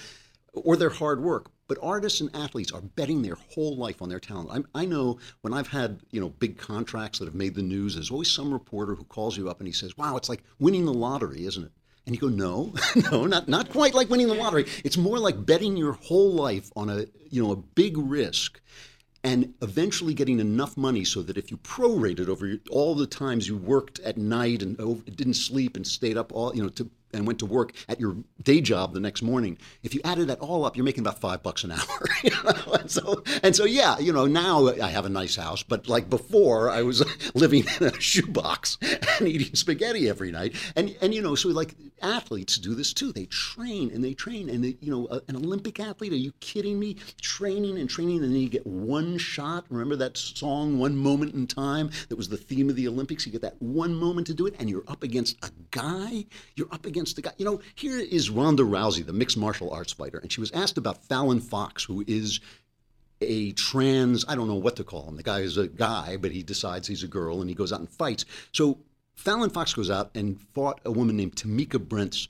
or 0.54 0.78
their 0.78 0.90
hard 0.90 1.22
work. 1.22 1.50
But 1.68 1.78
artists 1.82 2.22
and 2.22 2.36
athletes 2.36 2.72
are 2.72 2.82
betting 2.82 3.22
their 3.22 3.38
whole 3.54 3.76
life 3.76 4.02
on 4.02 4.10
their 4.10 4.20
talent. 4.20 4.68
I, 4.76 4.82
I, 4.82 4.86
know 4.86 5.18
when 5.42 5.54
I've 5.54 5.68
had 5.68 6.02
you 6.12 6.20
know 6.20 6.30
big 6.30 6.58
contracts 6.58 7.20
that 7.20 7.26
have 7.26 7.36
made 7.36 7.56
the 7.56 7.62
news, 7.62 7.96
there's 7.96 8.12
always 8.12 8.32
some 8.32 8.52
reporter 8.52 8.96
who 8.96 9.06
calls 9.06 9.38
you 9.38 9.50
up 9.50 9.60
and 9.60 9.68
he 9.68 9.74
says, 9.74 9.98
"Wow, 9.98 10.18
it's 10.18 10.30
like 10.30 10.44
winning 10.60 10.86
the 10.86 10.94
lottery, 10.94 11.46
isn't 11.46 11.64
it?" 11.64 11.72
And 12.06 12.16
you 12.16 12.22
go, 12.22 12.28
"No, 12.30 12.74
no, 13.12 13.26
not 13.26 13.48
not 13.48 13.70
quite 13.70 13.94
like 13.94 14.10
winning 14.10 14.28
the 14.28 14.36
lottery. 14.36 14.66
It's 14.84 14.98
more 14.98 15.20
like 15.20 15.46
betting 15.46 15.78
your 15.78 15.94
whole 15.94 16.34
life 16.34 16.72
on 16.76 16.90
a 16.90 17.06
you 17.30 17.44
know 17.44 17.52
a 17.52 17.58
big 17.58 17.98
risk." 17.98 18.60
and 19.26 19.54
eventually 19.62 20.14
getting 20.14 20.42
enough 20.42 20.76
money 20.76 21.06
so 21.06 21.22
that 21.22 21.38
if 21.38 21.50
you 21.50 21.56
prorated 21.58 22.28
over 22.28 22.58
all 22.70 22.94
the 22.94 23.08
times 23.08 23.48
you 23.48 23.56
worked 23.56 24.00
at 24.00 24.18
night 24.18 24.62
and 24.62 24.76
didn't 25.16 25.36
sleep 25.36 25.78
and 25.78 25.88
stayed 25.88 26.18
up 26.18 26.34
all 26.34 26.54
you 26.54 26.62
know 26.62 26.70
to 26.70 26.90
and 27.14 27.28
went 27.28 27.40
to 27.40 27.46
work 27.46 27.74
at 27.88 28.00
your 28.00 28.18
day 28.42 28.62
job 28.62 28.94
the 28.94 29.00
next 29.00 29.22
morning, 29.22 29.58
if 29.84 29.94
you 29.94 30.02
added 30.04 30.28
that 30.28 30.40
all 30.40 30.66
up, 30.66 30.76
you're 30.76 30.86
making 30.86 31.04
about 31.04 31.20
five 31.20 31.44
bucks 31.44 31.64
an 31.64 31.72
hour. 31.72 31.80
You 32.24 32.30
know? 32.30 32.74
and 32.80 32.90
so, 32.90 33.22
and 33.44 33.54
so, 33.54 33.66
yeah, 33.66 34.00
you 34.00 34.14
know, 34.14 34.28
now 34.28 34.70
I 34.82 34.90
have 34.90 35.06
a 35.06 35.10
nice 35.10 35.36
house, 35.36 35.62
but 35.62 35.90
like 35.90 36.10
before, 36.10 36.70
I 36.70 36.82
was 36.82 37.04
living 37.36 37.66
in 37.82 37.88
a 37.88 38.00
shoebox 38.00 38.78
and 39.20 39.28
eating 39.28 39.54
spaghetti 39.56 40.08
every 40.08 40.32
night. 40.32 40.56
And 40.78 40.96
and 41.02 41.14
you 41.14 41.22
know, 41.22 41.36
so 41.36 41.50
like 41.50 41.76
athletes 42.02 42.58
do 42.58 42.76
this 42.76 42.94
too. 42.94 43.12
They 43.12 43.26
train 43.26 43.92
and 43.94 44.02
they 44.02 44.14
train, 44.14 44.50
and 44.50 44.64
they, 44.64 44.78
you 44.80 44.90
know, 44.90 45.22
an 45.28 45.36
Olympic 45.36 45.82
athlete. 45.82 46.14
Are 46.14 46.18
you 46.18 46.32
kidding 46.40 46.80
me? 46.80 46.96
Training 47.22 47.78
and 47.78 47.90
training, 47.90 48.24
and 48.24 48.34
then 48.34 48.40
you 48.40 48.48
get 48.48 48.66
one 48.66 49.18
shot. 49.18 49.66
Remember 49.70 49.98
that 49.98 50.18
song, 50.18 50.80
"One 50.80 50.96
Moment 50.96 51.34
in 51.34 51.46
Time," 51.46 51.90
that 52.08 52.16
was 52.16 52.30
the 52.30 52.38
theme 52.38 52.70
of 52.70 52.78
the 52.78 52.88
Olympics. 52.88 53.26
You 53.26 53.34
get 53.34 53.42
that 53.42 53.62
one 53.62 53.94
moment 53.96 54.28
to 54.28 54.34
do 54.34 54.46
it, 54.46 54.56
and 54.60 54.70
you're 54.70 54.86
up 54.88 55.04
against 55.04 55.36
a 55.44 55.52
guy. 55.72 56.26
You're 56.56 56.72
up 56.72 56.86
against 56.86 57.03
against 57.04 57.22
guy. 57.22 57.32
You 57.38 57.46
know, 57.46 57.62
here 57.76 58.00
is 58.00 58.30
Ronda 58.30 58.64
Rousey, 58.64 59.06
the 59.06 59.14
mixed 59.14 59.38
martial 59.38 59.72
arts 59.72 59.94
fighter, 59.94 60.20
and 60.20 60.32
she 60.32 60.40
was 60.40 60.52
asked 60.52 60.78
about 60.78 61.04
Fallon 61.06 61.40
Fox, 61.40 61.84
who 61.84 62.04
is 62.08 62.40
a 63.22 63.52
trans, 63.54 64.26
I 64.28 64.36
don't 64.36 64.48
know 64.48 64.56
what 64.56 64.76
to 64.78 64.84
call 64.84 65.08
him. 65.08 65.16
The 65.16 65.24
guy 65.24 65.40
is 65.40 65.58
a 65.58 65.68
guy, 65.68 66.18
but 66.18 66.32
he 66.32 66.44
decides 66.44 66.88
he's 66.88 67.04
a 67.04 67.08
girl 67.08 67.40
and 67.40 67.50
he 67.50 67.56
goes 67.56 67.72
out 67.72 67.80
and 67.80 67.90
fights. 67.90 68.26
So 68.52 68.80
Fallon 69.16 69.50
Fox 69.50 69.74
goes 69.74 69.90
out 69.90 70.12
and 70.16 70.42
fought 70.54 70.82
a 70.84 70.92
woman 70.92 71.16
named 71.16 71.36
Tamika 71.36 71.80
Brents 71.80 72.28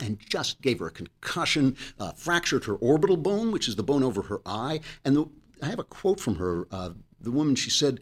and 0.00 0.18
just 0.18 0.62
gave 0.62 0.80
her 0.80 0.86
a 0.86 0.90
concussion, 0.90 1.76
uh, 1.98 2.12
fractured 2.12 2.64
her 2.64 2.74
orbital 2.76 3.18
bone, 3.18 3.52
which 3.52 3.68
is 3.68 3.76
the 3.76 3.82
bone 3.82 4.02
over 4.02 4.22
her 4.22 4.40
eye. 4.46 4.80
And 5.04 5.14
the, 5.14 5.26
I 5.62 5.66
have 5.66 5.78
a 5.78 5.84
quote 5.84 6.18
from 6.18 6.36
her. 6.36 6.66
Uh, 6.72 6.90
the 7.20 7.30
woman, 7.30 7.54
she 7.54 7.70
said, 7.70 8.00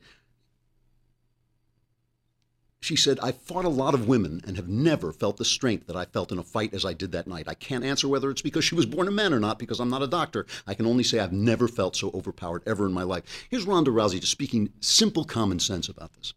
she 2.81 2.97
said, 2.97 3.19
"I've 3.21 3.39
fought 3.39 3.65
a 3.65 3.69
lot 3.69 3.95
of 3.95 4.09
women 4.09 4.41
and 4.47 4.57
have 4.57 4.69
never 4.69 5.13
felt 5.13 5.37
the 5.37 5.45
strength 5.45 5.87
that 5.87 5.97
I 5.97 6.05
felt 6.05 6.33
in 6.33 6.39
a 6.39 6.43
fight 6.43 6.73
as 6.75 6.85
I 6.85 6.93
did 6.93 7.13
that 7.13 7.27
night. 7.27 7.49
I 7.49 7.55
can't 7.55 7.85
answer 7.85 8.09
whether 8.09 8.31
it's 8.31 8.43
because 8.43 8.65
she 8.65 8.75
was 8.75 8.87
born 8.87 9.09
a 9.09 9.11
man 9.11 9.33
or 9.35 9.41
not 9.41 9.59
because 9.59 9.81
I'm 9.81 9.91
not 9.91 10.03
a 10.03 10.07
doctor. 10.07 10.47
I 10.67 10.75
can 10.75 10.87
only 10.87 11.05
say 11.05 11.19
I've 11.19 11.33
never 11.33 11.69
felt 11.69 11.97
so 11.97 12.11
overpowered 12.15 12.63
ever 12.67 12.87
in 12.87 12.93
my 12.93 13.03
life. 13.03 13.25
Here's 13.51 13.67
Ronda 13.67 13.91
Rousey 13.91 14.21
just 14.21 14.33
speaking 14.33 14.73
simple 14.81 15.25
common 15.25 15.59
sense 15.59 15.89
about 15.89 16.15
this. 16.15 16.35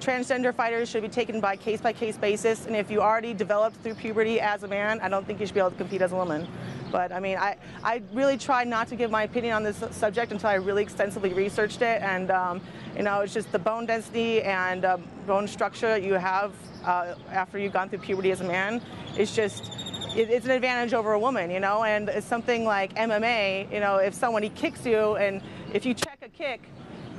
Transgender 0.00 0.54
fighters 0.54 0.88
should 0.88 1.02
be 1.02 1.08
taken 1.08 1.40
by 1.40 1.56
case 1.56 1.80
by 1.80 1.92
case 1.92 2.16
basis, 2.16 2.66
and 2.66 2.76
if 2.76 2.88
you 2.88 3.00
already 3.00 3.34
developed 3.34 3.76
through 3.82 3.94
puberty 3.94 4.40
as 4.40 4.62
a 4.62 4.68
man, 4.68 5.00
I 5.00 5.08
don't 5.08 5.26
think 5.26 5.40
you 5.40 5.46
should 5.46 5.54
be 5.54 5.60
able 5.60 5.72
to 5.72 5.76
compete 5.76 6.02
as 6.02 6.12
a 6.12 6.14
woman. 6.14 6.46
But 6.92 7.12
I 7.12 7.18
mean, 7.18 7.36
I, 7.36 7.56
I 7.82 8.02
really 8.12 8.38
try 8.38 8.64
not 8.64 8.88
to 8.88 8.96
give 8.96 9.10
my 9.10 9.24
opinion 9.24 9.54
on 9.54 9.62
this 9.64 9.82
subject 9.90 10.30
until 10.32 10.50
I 10.50 10.54
really 10.54 10.82
extensively 10.82 11.32
researched 11.34 11.82
it. 11.82 12.00
And, 12.00 12.30
um, 12.30 12.60
you 12.96 13.02
know, 13.02 13.20
it's 13.20 13.34
just 13.34 13.50
the 13.52 13.58
bone 13.58 13.86
density 13.86 14.42
and 14.42 14.84
uh, 14.84 14.98
bone 15.26 15.48
structure 15.48 15.98
you 15.98 16.14
have 16.14 16.52
uh, 16.84 17.14
after 17.30 17.58
you've 17.58 17.72
gone 17.72 17.88
through 17.88 17.98
puberty 17.98 18.30
as 18.30 18.40
a 18.40 18.44
man 18.44 18.80
is 19.18 19.34
just, 19.34 19.70
it, 20.16 20.30
it's 20.30 20.46
an 20.46 20.52
advantage 20.52 20.94
over 20.94 21.12
a 21.12 21.18
woman, 21.18 21.50
you 21.50 21.60
know? 21.60 21.84
And 21.84 22.08
it's 22.08 22.26
something 22.26 22.64
like 22.64 22.94
MMA, 22.94 23.72
you 23.72 23.80
know, 23.80 23.96
if 23.96 24.14
somebody 24.14 24.48
kicks 24.50 24.86
you 24.86 25.16
and 25.16 25.42
if 25.74 25.84
you 25.84 25.92
check 25.92 26.18
a 26.22 26.28
kick, 26.28 26.62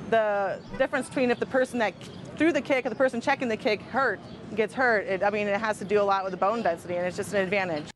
the 0.10 0.60
difference 0.78 1.08
between 1.08 1.30
if 1.30 1.40
the 1.40 1.46
person 1.46 1.78
that 1.80 1.94
threw 2.40 2.54
the 2.54 2.62
kick 2.62 2.86
or 2.86 2.90
the 2.90 2.96
person 2.96 3.20
checking 3.22 3.50
the 3.50 3.58
kick 3.58 3.82
hurt 3.82 4.20
gets 4.56 4.74
hurt, 4.74 5.06
it, 5.06 5.22
I 5.22 5.30
mean, 5.30 5.48
it 5.48 5.60
has 5.60 5.78
to 5.80 5.86
do 5.86 6.02
a 6.02 6.04
lot 6.04 6.24
with 6.24 6.32
the 6.32 6.38
bone 6.38 6.64
density, 6.64 6.96
and 6.96 7.06
it's 7.06 7.18
just 7.18 7.34
an 7.34 7.42
advantage. 7.44 7.92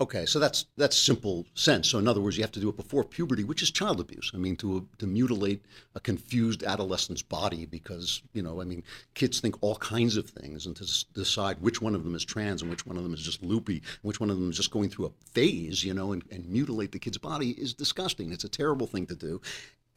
Okay, 0.00 0.26
so 0.26 0.40
that's 0.40 0.66
that's 0.76 0.98
simple 0.98 1.46
sense. 1.54 1.88
So 1.88 1.98
in 1.98 2.08
other 2.08 2.20
words, 2.20 2.36
you 2.36 2.42
have 2.42 2.50
to 2.52 2.60
do 2.60 2.68
it 2.68 2.76
before 2.76 3.04
puberty, 3.04 3.44
which 3.44 3.62
is 3.62 3.70
child 3.70 4.00
abuse. 4.00 4.32
I 4.34 4.38
mean, 4.38 4.56
to 4.56 4.88
to 4.98 5.06
mutilate 5.06 5.64
a 5.94 6.00
confused 6.00 6.64
adolescent's 6.64 7.22
body 7.22 7.64
because 7.64 8.22
you 8.32 8.42
know, 8.42 8.60
I 8.60 8.64
mean, 8.64 8.82
kids 9.14 9.38
think 9.38 9.56
all 9.60 9.76
kinds 9.76 10.16
of 10.16 10.28
things, 10.28 10.66
and 10.66 10.74
to 10.76 10.82
s- 10.82 11.04
decide 11.14 11.60
which 11.60 11.80
one 11.80 11.94
of 11.94 12.02
them 12.02 12.16
is 12.16 12.24
trans 12.24 12.60
and 12.60 12.70
which 12.70 12.86
one 12.86 12.96
of 12.96 13.04
them 13.04 13.14
is 13.14 13.22
just 13.22 13.42
loopy, 13.42 13.76
and 13.76 14.02
which 14.02 14.18
one 14.18 14.30
of 14.30 14.36
them 14.36 14.50
is 14.50 14.56
just 14.56 14.72
going 14.72 14.88
through 14.88 15.06
a 15.06 15.30
phase, 15.30 15.84
you 15.84 15.94
know, 15.94 16.12
and, 16.12 16.24
and 16.32 16.48
mutilate 16.48 16.90
the 16.90 16.98
kid's 16.98 17.18
body 17.18 17.50
is 17.50 17.72
disgusting. 17.72 18.32
It's 18.32 18.44
a 18.44 18.48
terrible 18.48 18.88
thing 18.88 19.06
to 19.06 19.14
do. 19.14 19.40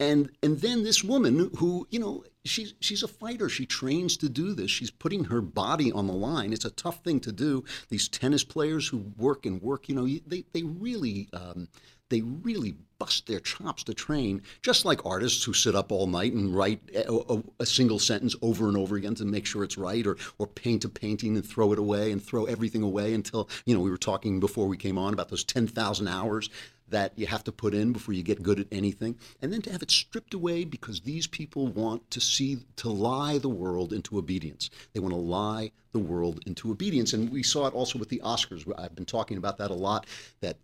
And 0.00 0.30
and 0.42 0.60
then 0.60 0.84
this 0.84 1.02
woman 1.02 1.50
who, 1.56 1.86
you 1.90 1.98
know, 1.98 2.24
she's 2.44 2.74
she's 2.80 3.02
a 3.02 3.08
fighter. 3.08 3.48
She 3.48 3.66
trains 3.66 4.16
to 4.18 4.28
do 4.28 4.54
this. 4.54 4.70
She's 4.70 4.90
putting 4.90 5.24
her 5.24 5.40
body 5.40 5.90
on 5.90 6.06
the 6.06 6.12
line. 6.12 6.52
It's 6.52 6.64
a 6.64 6.70
tough 6.70 7.02
thing 7.02 7.18
to 7.20 7.32
do. 7.32 7.64
These 7.88 8.08
tennis 8.08 8.44
players 8.44 8.86
who 8.86 8.98
work 9.16 9.44
and 9.44 9.60
work, 9.60 9.88
you 9.88 9.94
know, 9.96 10.06
they 10.26 10.44
they 10.52 10.62
really 10.62 11.28
um, 11.32 11.68
they 12.10 12.20
really 12.22 12.76
bust 12.98 13.26
their 13.26 13.40
chops 13.40 13.84
to 13.84 13.94
train, 13.94 14.42
just 14.62 14.84
like 14.84 15.04
artists 15.04 15.44
who 15.44 15.52
sit 15.52 15.74
up 15.74 15.92
all 15.92 16.06
night 16.06 16.32
and 16.32 16.54
write 16.54 16.80
a, 16.94 17.12
a, 17.12 17.42
a, 17.60 17.66
single 17.66 17.98
sentence 17.98 18.34
over 18.42 18.66
and 18.66 18.76
over 18.76 18.96
again 18.96 19.14
to 19.14 19.24
make 19.24 19.46
sure 19.46 19.62
it's 19.62 19.78
right, 19.78 20.06
or 20.06 20.16
or 20.38 20.46
paint 20.46 20.84
a 20.84 20.88
painting 20.88 21.36
and 21.36 21.46
throw 21.46 21.72
it 21.72 21.78
away 21.78 22.12
and 22.12 22.22
throw 22.22 22.44
everything 22.44 22.82
away 22.82 23.14
until 23.14 23.48
you 23.66 23.74
know 23.74 23.80
we 23.80 23.90
were 23.90 23.96
talking 23.96 24.40
before 24.40 24.66
we 24.66 24.76
came 24.76 24.98
on 24.98 25.12
about 25.12 25.28
those 25.28 25.44
ten 25.44 25.66
thousand 25.66 26.08
hours 26.08 26.50
that 26.90 27.12
you 27.16 27.26
have 27.26 27.44
to 27.44 27.52
put 27.52 27.74
in 27.74 27.92
before 27.92 28.14
you 28.14 28.22
get 28.22 28.42
good 28.42 28.60
at 28.60 28.66
anything, 28.72 29.16
and 29.42 29.52
then 29.52 29.62
to 29.62 29.72
have 29.72 29.82
it 29.82 29.90
stripped 29.90 30.34
away 30.34 30.64
because 30.64 31.00
these 31.00 31.26
people 31.26 31.66
want 31.68 32.10
to 32.10 32.20
see 32.20 32.58
to 32.76 32.88
lie 32.88 33.38
the 33.38 33.48
world 33.48 33.92
into 33.92 34.18
obedience. 34.18 34.70
They 34.92 35.00
want 35.00 35.14
to 35.14 35.20
lie 35.20 35.72
the 35.92 35.98
world 35.98 36.40
into 36.46 36.70
obedience, 36.70 37.12
and 37.12 37.30
we 37.30 37.42
saw 37.42 37.66
it 37.66 37.74
also 37.74 37.98
with 37.98 38.08
the 38.08 38.20
Oscars. 38.24 38.70
I've 38.78 38.94
been 38.94 39.06
talking 39.06 39.36
about 39.36 39.58
that 39.58 39.70
a 39.70 39.74
lot. 39.74 40.06
That 40.40 40.58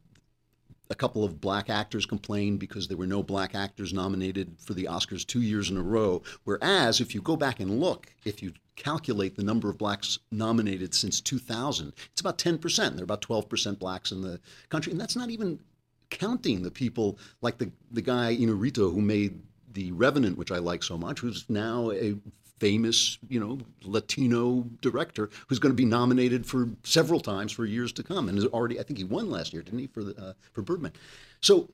a 0.90 0.94
couple 0.94 1.24
of 1.24 1.40
black 1.40 1.70
actors 1.70 2.04
complained 2.04 2.58
because 2.58 2.88
there 2.88 2.96
were 2.96 3.06
no 3.06 3.22
black 3.22 3.54
actors 3.54 3.92
nominated 3.92 4.54
for 4.58 4.74
the 4.74 4.84
Oscars 4.84 5.26
two 5.26 5.40
years 5.40 5.70
in 5.70 5.76
a 5.76 5.82
row. 5.82 6.22
Whereas, 6.44 7.00
if 7.00 7.14
you 7.14 7.22
go 7.22 7.36
back 7.36 7.60
and 7.60 7.80
look, 7.80 8.12
if 8.24 8.42
you 8.42 8.52
calculate 8.76 9.36
the 9.36 9.42
number 9.42 9.70
of 9.70 9.78
blacks 9.78 10.18
nominated 10.30 10.94
since 10.94 11.20
2000, 11.20 11.92
it's 12.12 12.20
about 12.20 12.38
10%. 12.38 12.76
There 12.76 13.00
are 13.00 13.04
about 13.04 13.22
12% 13.22 13.78
blacks 13.78 14.12
in 14.12 14.20
the 14.20 14.40
country. 14.68 14.92
And 14.92 15.00
that's 15.00 15.16
not 15.16 15.30
even 15.30 15.58
counting 16.14 16.62
the 16.62 16.70
people 16.70 17.18
like 17.42 17.58
the, 17.58 17.70
the 17.90 18.02
guy, 18.02 18.36
Inarritu, 18.36 18.92
who 18.94 19.00
made 19.00 19.42
The 19.72 19.92
Revenant, 19.92 20.38
which 20.38 20.52
I 20.52 20.58
like 20.58 20.82
so 20.82 20.96
much, 20.96 21.20
who's 21.20 21.44
now 21.48 21.90
a 21.90 22.14
famous, 22.60 23.18
you 23.28 23.40
know, 23.40 23.58
Latino 23.82 24.62
director 24.80 25.28
who's 25.48 25.58
going 25.58 25.72
to 25.72 25.76
be 25.76 25.84
nominated 25.84 26.46
for 26.46 26.70
several 26.84 27.20
times 27.20 27.52
for 27.52 27.66
years 27.66 27.92
to 27.92 28.02
come, 28.02 28.28
and 28.28 28.38
is 28.38 28.46
already. 28.46 28.78
I 28.80 28.84
think 28.84 28.98
he 28.98 29.04
won 29.04 29.28
last 29.28 29.52
year, 29.52 29.62
didn't 29.62 29.80
he, 29.80 29.86
for 29.88 30.04
the, 30.04 30.16
uh, 30.16 30.32
for 30.52 30.62
Birdman? 30.62 30.92
So. 31.40 31.68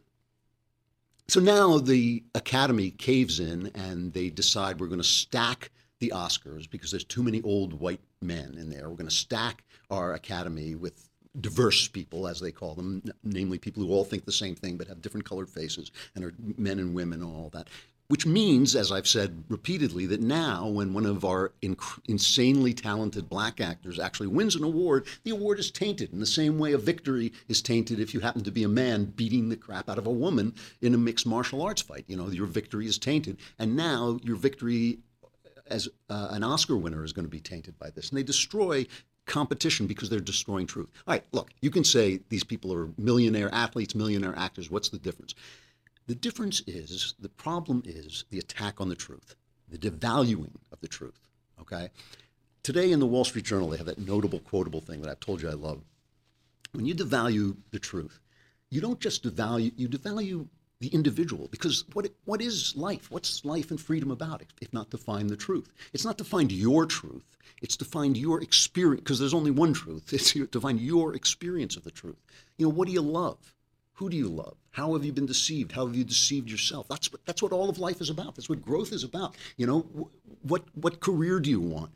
So 1.28 1.38
now 1.38 1.78
the 1.78 2.24
Academy 2.34 2.90
caves 2.90 3.38
in 3.38 3.70
and 3.76 4.12
they 4.12 4.30
decide 4.30 4.80
we're 4.80 4.88
going 4.88 5.00
to 5.00 5.04
stack 5.04 5.70
the 6.00 6.12
Oscars 6.12 6.68
because 6.68 6.90
there's 6.90 7.04
too 7.04 7.22
many 7.22 7.40
old 7.42 7.72
white 7.74 8.00
men 8.20 8.56
in 8.58 8.68
there. 8.68 8.88
We're 8.88 8.96
going 8.96 9.08
to 9.08 9.14
stack 9.14 9.62
our 9.90 10.14
Academy 10.14 10.74
with 10.74 11.09
diverse 11.38 11.88
people, 11.88 12.26
as 12.26 12.40
they 12.40 12.50
call 12.50 12.74
them, 12.74 13.02
namely 13.22 13.58
people 13.58 13.82
who 13.82 13.92
all 13.92 14.04
think 14.04 14.24
the 14.24 14.32
same 14.32 14.54
thing 14.54 14.76
but 14.76 14.88
have 14.88 15.02
different 15.02 15.26
colored 15.26 15.48
faces 15.48 15.90
and 16.14 16.24
are 16.24 16.34
men 16.56 16.78
and 16.78 16.94
women 16.94 17.22
and 17.22 17.30
all 17.30 17.50
that. 17.50 17.68
Which 18.08 18.26
means, 18.26 18.74
as 18.74 18.90
I've 18.90 19.06
said 19.06 19.44
repeatedly, 19.48 20.04
that 20.06 20.20
now 20.20 20.66
when 20.66 20.92
one 20.92 21.06
of 21.06 21.24
our 21.24 21.52
inc- 21.62 22.00
insanely 22.08 22.74
talented 22.74 23.28
black 23.28 23.60
actors 23.60 24.00
actually 24.00 24.26
wins 24.26 24.56
an 24.56 24.64
award, 24.64 25.06
the 25.22 25.30
award 25.30 25.60
is 25.60 25.70
tainted 25.70 26.12
in 26.12 26.18
the 26.18 26.26
same 26.26 26.58
way 26.58 26.72
a 26.72 26.78
victory 26.78 27.32
is 27.46 27.62
tainted 27.62 28.00
if 28.00 28.12
you 28.12 28.18
happen 28.18 28.42
to 28.42 28.50
be 28.50 28.64
a 28.64 28.68
man 28.68 29.04
beating 29.04 29.48
the 29.48 29.56
crap 29.56 29.88
out 29.88 29.96
of 29.96 30.08
a 30.08 30.10
woman 30.10 30.54
in 30.82 30.92
a 30.92 30.98
mixed 30.98 31.24
martial 31.24 31.62
arts 31.62 31.82
fight. 31.82 32.04
You 32.08 32.16
know, 32.16 32.26
your 32.26 32.46
victory 32.46 32.86
is 32.86 32.98
tainted. 32.98 33.36
And 33.60 33.76
now 33.76 34.18
your 34.24 34.34
victory 34.34 34.98
as 35.68 35.88
uh, 36.08 36.28
an 36.32 36.42
Oscar 36.42 36.76
winner 36.76 37.04
is 37.04 37.12
going 37.12 37.26
to 37.26 37.30
be 37.30 37.40
tainted 37.40 37.78
by 37.78 37.90
this. 37.90 38.10
And 38.10 38.18
they 38.18 38.24
destroy 38.24 38.86
competition 39.30 39.86
because 39.86 40.10
they're 40.10 40.20
destroying 40.20 40.66
truth. 40.66 40.88
All 41.06 41.14
right, 41.14 41.24
look, 41.32 41.50
you 41.62 41.70
can 41.70 41.84
say 41.84 42.20
these 42.28 42.44
people 42.44 42.74
are 42.74 42.88
millionaire 42.98 43.48
athletes, 43.54 43.94
millionaire 43.94 44.34
actors. 44.36 44.70
What's 44.70 44.88
the 44.88 44.98
difference? 44.98 45.34
The 46.08 46.16
difference 46.16 46.60
is 46.66 47.14
the 47.20 47.28
problem 47.28 47.82
is 47.86 48.24
the 48.30 48.40
attack 48.40 48.80
on 48.80 48.88
the 48.88 48.96
truth, 48.96 49.36
the 49.68 49.78
devaluing 49.78 50.56
of 50.72 50.80
the 50.80 50.88
truth. 50.88 51.20
Okay? 51.60 51.90
Today 52.64 52.90
in 52.90 52.98
the 52.98 53.06
Wall 53.06 53.24
Street 53.24 53.44
Journal, 53.44 53.68
they 53.68 53.76
have 53.76 53.86
that 53.86 53.98
notable 53.98 54.40
quotable 54.40 54.80
thing 54.80 55.00
that 55.00 55.10
I've 55.10 55.20
told 55.20 55.40
you 55.40 55.48
I 55.48 55.54
love. 55.54 55.80
When 56.72 56.84
you 56.84 56.94
devalue 56.94 57.56
the 57.70 57.78
truth, 57.78 58.18
you 58.68 58.80
don't 58.80 59.00
just 59.00 59.22
devalue, 59.22 59.72
you 59.76 59.88
devalue 59.88 60.48
the 60.80 60.88
individual 60.88 61.48
because 61.50 61.84
what 61.92 62.08
what 62.24 62.40
is 62.40 62.74
life 62.76 63.10
what's 63.10 63.44
life 63.44 63.70
and 63.70 63.80
freedom 63.80 64.10
about 64.10 64.42
if 64.60 64.72
not 64.72 64.90
to 64.90 64.98
find 64.98 65.28
the 65.28 65.36
truth 65.36 65.70
it's 65.92 66.04
not 66.04 66.18
to 66.18 66.24
find 66.24 66.50
your 66.50 66.86
truth 66.86 67.36
it's 67.62 67.76
to 67.76 67.84
find 67.84 68.16
your 68.16 68.42
experience 68.42 69.02
because 69.02 69.18
there's 69.18 69.34
only 69.34 69.50
one 69.50 69.72
truth 69.72 70.12
it's 70.12 70.32
to 70.32 70.60
find 70.60 70.80
your 70.80 71.14
experience 71.14 71.76
of 71.76 71.84
the 71.84 71.90
truth 71.90 72.16
you 72.56 72.66
know 72.66 72.72
what 72.72 72.88
do 72.88 72.94
you 72.94 73.02
love 73.02 73.54
who 74.00 74.08
do 74.08 74.16
you 74.16 74.28
love? 74.28 74.56
How 74.70 74.94
have 74.94 75.04
you 75.04 75.12
been 75.12 75.26
deceived? 75.26 75.72
How 75.72 75.86
have 75.86 75.94
you 75.94 76.04
deceived 76.04 76.50
yourself? 76.50 76.88
That's 76.88 77.12
what 77.12 77.20
that's 77.26 77.42
what 77.42 77.52
all 77.52 77.68
of 77.68 77.78
life 77.78 78.00
is 78.00 78.08
about. 78.08 78.34
That's 78.34 78.48
what 78.48 78.62
growth 78.62 78.92
is 78.92 79.04
about. 79.04 79.34
You 79.58 79.66
know, 79.66 80.08
what 80.40 80.62
what 80.74 81.00
career 81.00 81.38
do 81.38 81.50
you 81.50 81.60
want? 81.60 81.90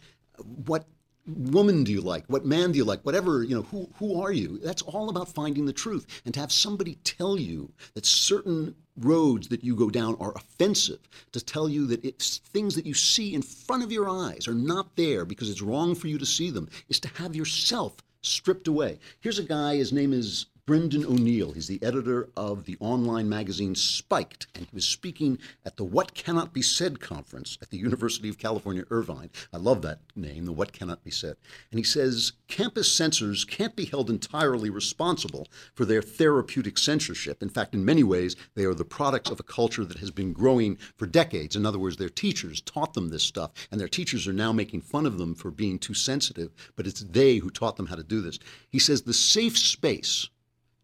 What 0.66 0.84
woman 1.26 1.84
do 1.84 1.92
you 1.92 2.00
like? 2.00 2.24
What 2.26 2.44
man 2.44 2.72
do 2.72 2.78
you 2.78 2.84
like? 2.84 3.02
Whatever, 3.02 3.42
you 3.42 3.54
know, 3.54 3.62
who 3.62 3.88
who 3.98 4.20
are 4.20 4.32
you? 4.32 4.58
That's 4.58 4.82
all 4.82 5.08
about 5.08 5.28
finding 5.28 5.66
the 5.66 5.72
truth. 5.72 6.06
And 6.24 6.34
to 6.34 6.40
have 6.40 6.52
somebody 6.52 6.96
tell 7.04 7.38
you 7.38 7.72
that 7.94 8.06
certain 8.06 8.74
roads 8.96 9.48
that 9.48 9.64
you 9.64 9.74
go 9.74 9.90
down 9.90 10.16
are 10.20 10.34
offensive, 10.34 11.00
to 11.32 11.44
tell 11.44 11.68
you 11.68 11.86
that 11.88 12.04
it's 12.04 12.38
things 12.38 12.74
that 12.76 12.86
you 12.86 12.94
see 12.94 13.34
in 13.34 13.42
front 13.42 13.82
of 13.82 13.90
your 13.90 14.08
eyes 14.08 14.46
are 14.46 14.54
not 14.54 14.94
there 14.96 15.24
because 15.24 15.50
it's 15.50 15.62
wrong 15.62 15.94
for 15.94 16.08
you 16.08 16.18
to 16.18 16.26
see 16.26 16.50
them, 16.50 16.68
is 16.88 17.00
to 17.00 17.08
have 17.08 17.34
yourself 17.34 17.96
stripped 18.22 18.68
away. 18.68 18.98
Here's 19.20 19.38
a 19.38 19.44
guy, 19.44 19.76
his 19.76 19.92
name 19.92 20.12
is 20.12 20.46
Brendan 20.66 21.04
O'Neill. 21.04 21.52
He's 21.52 21.66
the 21.66 21.82
editor 21.82 22.30
of 22.38 22.64
the 22.64 22.78
online 22.80 23.28
magazine 23.28 23.74
Spiked, 23.74 24.46
and 24.54 24.64
he 24.64 24.74
was 24.74 24.86
speaking 24.86 25.38
at 25.66 25.76
the 25.76 25.84
What 25.84 26.14
Cannot 26.14 26.54
Be 26.54 26.62
Said 26.62 27.00
conference 27.00 27.58
at 27.60 27.68
the 27.68 27.76
University 27.76 28.30
of 28.30 28.38
California, 28.38 28.84
Irvine. 28.88 29.28
I 29.52 29.58
love 29.58 29.82
that 29.82 29.98
name, 30.16 30.46
the 30.46 30.54
What 30.54 30.72
Cannot 30.72 31.04
Be 31.04 31.10
Said. 31.10 31.36
And 31.70 31.78
he 31.78 31.84
says 31.84 32.32
campus 32.48 32.90
censors 32.90 33.44
can't 33.44 33.76
be 33.76 33.84
held 33.84 34.08
entirely 34.08 34.70
responsible 34.70 35.48
for 35.74 35.84
their 35.84 36.00
therapeutic 36.00 36.78
censorship. 36.78 37.42
In 37.42 37.50
fact, 37.50 37.74
in 37.74 37.84
many 37.84 38.02
ways, 38.02 38.34
they 38.54 38.64
are 38.64 38.72
the 38.72 38.86
products 38.86 39.28
of 39.28 39.40
a 39.40 39.42
culture 39.42 39.84
that 39.84 39.98
has 39.98 40.10
been 40.10 40.32
growing 40.32 40.78
for 40.96 41.04
decades. 41.04 41.56
In 41.56 41.66
other 41.66 41.78
words, 41.78 41.98
their 41.98 42.08
teachers 42.08 42.62
taught 42.62 42.94
them 42.94 43.10
this 43.10 43.22
stuff, 43.22 43.52
and 43.70 43.78
their 43.78 43.86
teachers 43.86 44.26
are 44.26 44.32
now 44.32 44.50
making 44.50 44.80
fun 44.80 45.04
of 45.04 45.18
them 45.18 45.34
for 45.34 45.50
being 45.50 45.78
too 45.78 45.92
sensitive, 45.92 46.54
but 46.74 46.86
it's 46.86 47.00
they 47.02 47.36
who 47.36 47.50
taught 47.50 47.76
them 47.76 47.88
how 47.88 47.96
to 47.96 48.02
do 48.02 48.22
this. 48.22 48.38
He 48.70 48.78
says 48.78 49.02
the 49.02 49.12
safe 49.12 49.58
space 49.58 50.30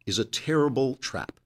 is 0.07 0.19
a 0.19 0.25
terrible 0.25 0.97
trap. 0.97 1.41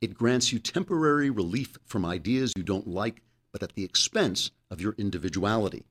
It 0.00 0.14
grants 0.14 0.52
you 0.52 0.58
temporary 0.58 1.30
relief 1.30 1.76
from 1.84 2.04
ideas 2.04 2.52
you 2.56 2.62
don't 2.62 2.88
like, 2.88 3.22
but 3.52 3.62
at 3.62 3.74
the 3.74 3.84
expense 3.84 4.50
of 4.70 4.80
your 4.80 4.94
individuality, 4.98 5.84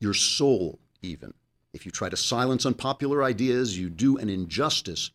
your 0.00 0.14
soul, 0.14 0.78
even. 1.02 1.34
If 1.72 1.84
you 1.84 1.92
try 1.92 2.08
to 2.08 2.16
silence 2.16 2.66
unpopular 2.66 3.22
ideas, 3.22 3.78
you 3.78 3.90
do 3.90 4.16
an 4.16 4.28
injustice 4.28 5.10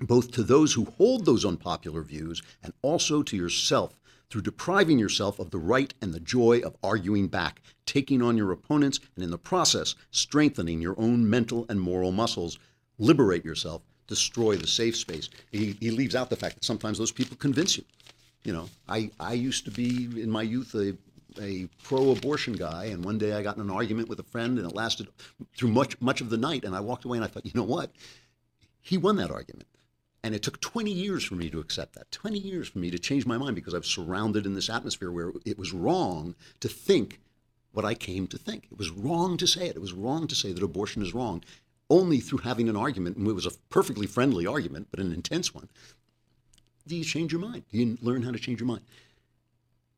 both 0.00 0.30
to 0.32 0.42
those 0.42 0.72
who 0.72 0.86
hold 0.86 1.24
those 1.24 1.44
unpopular 1.44 2.02
views 2.02 2.42
and 2.62 2.72
also 2.82 3.22
to 3.22 3.36
yourself 3.36 4.00
through 4.30 4.42
depriving 4.42 4.98
yourself 4.98 5.38
of 5.38 5.50
the 5.50 5.58
right 5.58 5.92
and 6.00 6.14
the 6.14 6.20
joy 6.20 6.60
of 6.60 6.76
arguing 6.82 7.26
back, 7.26 7.60
taking 7.84 8.22
on 8.22 8.36
your 8.36 8.52
opponents, 8.52 9.00
and 9.16 9.24
in 9.24 9.30
the 9.30 9.38
process, 9.38 9.96
strengthening 10.10 10.80
your 10.80 10.98
own 10.98 11.28
mental 11.28 11.66
and 11.68 11.80
moral 11.80 12.12
muscles. 12.12 12.58
Liberate 12.98 13.44
yourself 13.44 13.82
destroy 14.10 14.56
the 14.56 14.66
safe 14.66 14.96
space. 14.96 15.30
He, 15.52 15.76
he 15.80 15.90
leaves 15.90 16.14
out 16.14 16.28
the 16.28 16.36
fact 16.36 16.56
that 16.56 16.64
sometimes 16.64 16.98
those 16.98 17.12
people 17.12 17.36
convince 17.36 17.78
you. 17.78 17.84
You 18.42 18.52
know, 18.52 18.68
I, 18.88 19.10
I 19.20 19.34
used 19.34 19.64
to 19.66 19.70
be 19.70 20.20
in 20.20 20.28
my 20.28 20.42
youth 20.42 20.74
a, 20.74 20.96
a 21.40 21.68
pro-abortion 21.84 22.54
guy, 22.54 22.86
and 22.86 23.04
one 23.04 23.18
day 23.18 23.32
I 23.32 23.42
got 23.42 23.56
in 23.56 23.62
an 23.62 23.70
argument 23.70 24.08
with 24.08 24.18
a 24.18 24.24
friend, 24.24 24.58
and 24.58 24.68
it 24.68 24.74
lasted 24.74 25.08
through 25.56 25.70
much 25.70 25.98
much 26.00 26.20
of 26.20 26.28
the 26.28 26.36
night. 26.36 26.64
And 26.64 26.74
I 26.74 26.80
walked 26.80 27.04
away, 27.04 27.18
and 27.18 27.24
I 27.24 27.28
thought, 27.28 27.46
you 27.46 27.52
know 27.54 27.62
what? 27.62 27.92
He 28.82 28.98
won 28.98 29.16
that 29.16 29.30
argument. 29.30 29.68
And 30.22 30.34
it 30.34 30.42
took 30.42 30.60
20 30.60 30.90
years 30.90 31.24
for 31.24 31.34
me 31.34 31.48
to 31.48 31.60
accept 31.60 31.94
that. 31.94 32.10
20 32.10 32.38
years 32.38 32.68
for 32.68 32.78
me 32.78 32.90
to 32.90 32.98
change 32.98 33.24
my 33.24 33.38
mind 33.38 33.54
because 33.54 33.72
I 33.72 33.78
was 33.78 33.86
surrounded 33.86 34.44
in 34.44 34.54
this 34.54 34.68
atmosphere 34.68 35.10
where 35.10 35.32
it 35.46 35.58
was 35.58 35.72
wrong 35.72 36.34
to 36.60 36.68
think 36.68 37.20
what 37.72 37.86
I 37.86 37.94
came 37.94 38.26
to 38.26 38.36
think. 38.36 38.68
It 38.70 38.78
was 38.78 38.90
wrong 38.90 39.36
to 39.38 39.46
say 39.46 39.66
it. 39.68 39.76
It 39.76 39.80
was 39.80 39.94
wrong 39.94 40.26
to 40.26 40.34
say 40.34 40.52
that 40.52 40.62
abortion 40.62 41.00
is 41.00 41.14
wrong 41.14 41.42
only 41.90 42.20
through 42.20 42.38
having 42.38 42.68
an 42.68 42.76
argument, 42.76 43.16
and 43.16 43.26
it 43.26 43.32
was 43.32 43.46
a 43.46 43.50
perfectly 43.68 44.06
friendly 44.06 44.46
argument, 44.46 44.88
but 44.90 45.00
an 45.00 45.12
intense 45.12 45.52
one, 45.52 45.68
do 46.86 46.96
you 46.96 47.04
change 47.04 47.32
your 47.32 47.40
mind? 47.40 47.64
Do 47.70 47.78
you 47.78 47.98
learn 48.00 48.22
how 48.22 48.30
to 48.30 48.38
change 48.38 48.60
your 48.60 48.68
mind? 48.68 48.82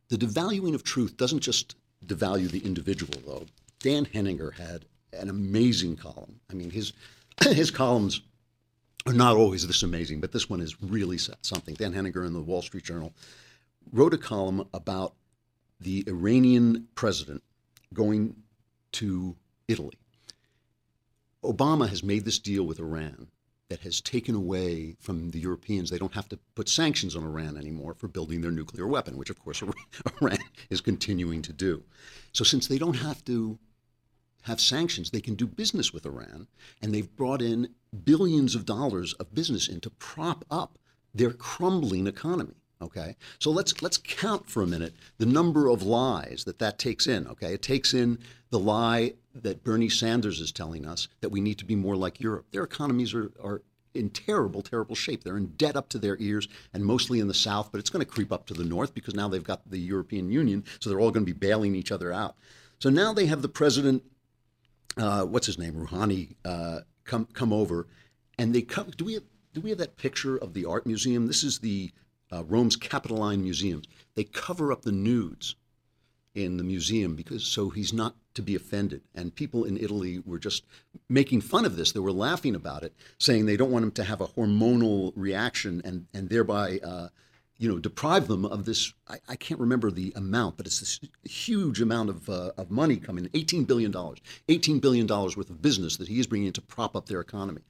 The 0.08 0.16
devaluing 0.16 0.74
of 0.74 0.82
truth 0.82 1.16
doesn't 1.16 1.40
just 1.40 1.76
devalue 2.04 2.50
the 2.50 2.64
individual, 2.64 3.14
though. 3.26 3.46
Dan 3.80 4.06
Henninger 4.06 4.52
had 4.52 4.86
an 5.12 5.28
amazing 5.28 5.96
column. 5.96 6.40
I 6.50 6.54
mean, 6.54 6.70
his 6.70 6.92
his 7.42 7.70
columns 7.70 8.22
are 9.06 9.12
not 9.12 9.36
always 9.36 9.66
this 9.66 9.82
amazing, 9.82 10.20
but 10.20 10.32
this 10.32 10.48
one 10.48 10.60
is 10.60 10.80
really 10.82 11.18
something. 11.18 11.74
Dan 11.74 11.92
Henninger 11.92 12.24
in 12.24 12.32
the 12.32 12.40
Wall 12.40 12.62
Street 12.62 12.84
Journal 12.84 13.12
wrote 13.92 14.14
a 14.14 14.18
column 14.18 14.66
about 14.72 15.14
the 15.80 16.04
Iranian 16.06 16.86
president 16.94 17.42
going 17.92 18.36
to 18.92 19.36
Italy 19.66 19.98
Obama 21.44 21.88
has 21.88 22.02
made 22.02 22.24
this 22.24 22.38
deal 22.38 22.64
with 22.64 22.78
Iran 22.78 23.28
that 23.68 23.80
has 23.80 24.00
taken 24.00 24.34
away 24.34 24.96
from 25.00 25.30
the 25.30 25.40
Europeans. 25.40 25.90
They 25.90 25.98
don't 25.98 26.14
have 26.14 26.28
to 26.28 26.38
put 26.54 26.68
sanctions 26.68 27.16
on 27.16 27.24
Iran 27.24 27.56
anymore 27.56 27.94
for 27.94 28.06
building 28.06 28.42
their 28.42 28.50
nuclear 28.50 28.86
weapon, 28.86 29.16
which, 29.16 29.30
of 29.30 29.42
course, 29.42 29.62
Iran 30.20 30.38
is 30.70 30.80
continuing 30.80 31.42
to 31.42 31.52
do. 31.52 31.82
So, 32.32 32.44
since 32.44 32.68
they 32.68 32.78
don't 32.78 32.98
have 32.98 33.24
to 33.24 33.58
have 34.42 34.60
sanctions, 34.60 35.10
they 35.10 35.20
can 35.20 35.34
do 35.34 35.46
business 35.46 35.92
with 35.92 36.04
Iran, 36.04 36.48
and 36.82 36.92
they've 36.92 37.16
brought 37.16 37.40
in 37.40 37.74
billions 38.04 38.54
of 38.54 38.66
dollars 38.66 39.14
of 39.14 39.34
business 39.34 39.68
in 39.68 39.80
to 39.80 39.90
prop 39.90 40.44
up 40.50 40.78
their 41.14 41.32
crumbling 41.32 42.06
economy. 42.06 42.56
Okay, 42.80 43.16
so 43.38 43.50
let's 43.50 43.80
let's 43.80 43.96
count 43.96 44.50
for 44.50 44.62
a 44.62 44.66
minute 44.66 44.94
the 45.18 45.26
number 45.26 45.68
of 45.68 45.82
lies 45.82 46.42
that 46.44 46.58
that 46.58 46.78
takes 46.78 47.06
in. 47.06 47.26
Okay, 47.28 47.54
it 47.54 47.62
takes 47.62 47.94
in 47.94 48.18
the 48.50 48.58
lie 48.58 49.14
that 49.34 49.64
Bernie 49.64 49.88
Sanders 49.88 50.40
is 50.40 50.52
telling 50.52 50.86
us 50.86 51.08
that 51.20 51.30
we 51.30 51.40
need 51.40 51.58
to 51.58 51.64
be 51.64 51.76
more 51.76 51.96
like 51.96 52.20
Europe. 52.20 52.46
Their 52.50 52.64
economies 52.64 53.14
are 53.14 53.32
are 53.42 53.62
in 53.94 54.10
terrible, 54.10 54.62
terrible 54.62 54.94
shape. 54.94 55.22
They're 55.22 55.36
in 55.36 55.48
debt 55.48 55.76
up 55.76 55.88
to 55.90 55.98
their 55.98 56.16
ears, 56.18 56.48
and 56.72 56.84
mostly 56.84 57.20
in 57.20 57.28
the 57.28 57.34
south, 57.34 57.70
but 57.70 57.78
it's 57.78 57.90
going 57.90 58.04
to 58.04 58.10
creep 58.10 58.32
up 58.32 58.46
to 58.46 58.54
the 58.54 58.64
north 58.64 58.94
because 58.94 59.14
now 59.14 59.28
they've 59.28 59.44
got 59.44 59.68
the 59.68 59.78
European 59.78 60.30
Union, 60.30 60.64
so 60.80 60.88
they're 60.88 61.00
all 61.00 61.10
going 61.10 61.26
to 61.26 61.32
be 61.32 61.38
bailing 61.38 61.74
each 61.74 61.92
other 61.92 62.12
out. 62.12 62.36
So 62.78 62.90
now 62.90 63.12
they 63.12 63.26
have 63.26 63.42
the 63.42 63.48
president, 63.48 64.02
uh, 64.96 65.24
what's 65.24 65.46
his 65.46 65.58
name, 65.58 65.74
Rouhani, 65.74 66.36
uh, 66.44 66.80
come 67.04 67.26
come 67.32 67.52
over, 67.52 67.86
and 68.38 68.54
they 68.54 68.62
come. 68.62 68.90
Do 68.96 69.04
we 69.04 69.14
have, 69.14 69.24
do 69.52 69.60
we 69.60 69.70
have 69.70 69.78
that 69.78 69.96
picture 69.96 70.36
of 70.36 70.54
the 70.54 70.64
art 70.64 70.86
museum? 70.86 71.26
This 71.26 71.44
is 71.44 71.58
the 71.58 71.92
uh, 72.32 72.44
Rome's 72.44 72.76
Capitoline 72.76 73.42
Museum. 73.42 73.82
They 74.14 74.24
cover 74.24 74.72
up 74.72 74.82
the 74.82 74.92
nudes 74.92 75.54
in 76.34 76.56
the 76.56 76.64
museum 76.64 77.14
because 77.14 77.44
so 77.44 77.68
he's 77.70 77.92
not 77.92 78.16
to 78.34 78.42
be 78.42 78.54
offended. 78.54 79.02
And 79.14 79.34
people 79.34 79.64
in 79.64 79.76
Italy 79.76 80.22
were 80.24 80.38
just 80.38 80.64
making 81.08 81.42
fun 81.42 81.64
of 81.64 81.76
this. 81.76 81.92
They 81.92 82.00
were 82.00 82.12
laughing 82.12 82.54
about 82.54 82.82
it, 82.82 82.94
saying 83.18 83.46
they 83.46 83.56
don't 83.56 83.70
want 83.70 83.84
him 83.84 83.90
to 83.92 84.04
have 84.04 84.20
a 84.20 84.28
hormonal 84.28 85.12
reaction 85.14 85.82
and 85.84 86.06
and 86.14 86.28
thereby. 86.28 86.78
Uh, 86.78 87.08
you 87.58 87.68
know, 87.68 87.78
deprive 87.78 88.26
them 88.26 88.44
of 88.44 88.64
this. 88.64 88.92
I, 89.06 89.18
I, 89.28 89.36
can't 89.36 89.60
remember 89.60 89.92
the 89.92 90.12
amount, 90.16 90.56
but 90.56 90.66
it's 90.66 90.80
this 90.80 90.98
huge 91.22 91.80
amount 91.80 92.10
of, 92.10 92.28
uh, 92.28 92.50
of 92.56 92.72
money 92.72 92.96
coming, 92.96 93.26
$18 93.26 93.68
billion, 93.68 93.92
$18 93.92 94.80
billion 94.80 95.06
worth 95.06 95.48
of 95.48 95.62
business 95.62 95.96
that 95.98 96.08
he 96.08 96.18
is 96.18 96.26
bringing 96.26 96.48
in 96.48 96.52
to 96.54 96.60
prop 96.60 96.96
up 96.96 97.06
their 97.06 97.20
economy. 97.20 97.60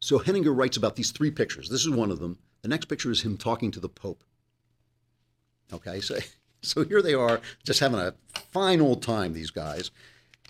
So 0.00 0.18
Henninger 0.18 0.52
writes 0.52 0.78
about 0.78 0.96
these 0.96 1.10
three 1.10 1.30
pictures. 1.30 1.68
This 1.68 1.82
is 1.82 1.90
one 1.90 2.10
of 2.10 2.18
them. 2.18 2.38
The 2.62 2.68
next 2.68 2.86
picture 2.86 3.10
is 3.10 3.20
him 3.20 3.36
talking 3.36 3.70
to 3.72 3.80
the 3.80 3.88
Pope. 3.90 4.24
Okay, 5.72 6.00
so, 6.00 6.16
so 6.74 6.84
here 6.84 7.00
they 7.00 7.14
are, 7.14 7.40
just 7.64 7.78
having 7.78 8.00
a 8.00 8.14
fine 8.50 8.80
old 8.80 9.00
time, 9.00 9.32
these 9.32 9.50
guys. 9.50 9.92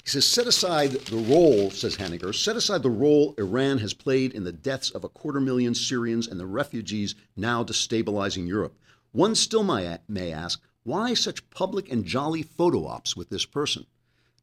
He 0.03 0.09
says, 0.09 0.27
set 0.27 0.47
aside 0.47 0.93
the 0.93 1.17
role, 1.17 1.71
says 1.71 1.97
Henninger, 1.97 2.33
set 2.33 2.57
aside 2.57 2.83
the 2.83 2.89
role 2.89 3.35
Iran 3.37 3.79
has 3.79 3.93
played 3.93 4.33
in 4.33 4.45
the 4.45 4.53
deaths 4.53 4.91
of 4.91 5.05
a 5.05 5.11
quarter 5.11 5.41
million 5.41 5.75
Syrians 5.75 6.27
and 6.27 6.41
the 6.41 6.47
refugees 6.47 7.17
now 7.37 7.63
destabilizing 7.63 8.47
Europe. 8.47 8.79
One 9.13 9.35
still 9.35 9.63
may, 9.63 10.33
ask, 10.33 10.63
why 10.85 11.13
such 11.13 11.51
public 11.51 11.91
and 11.93 12.05
jolly 12.05 12.43
photo 12.43 12.87
ops 12.87 13.15
with 13.15 13.29
this 13.29 13.45
person? 13.45 13.85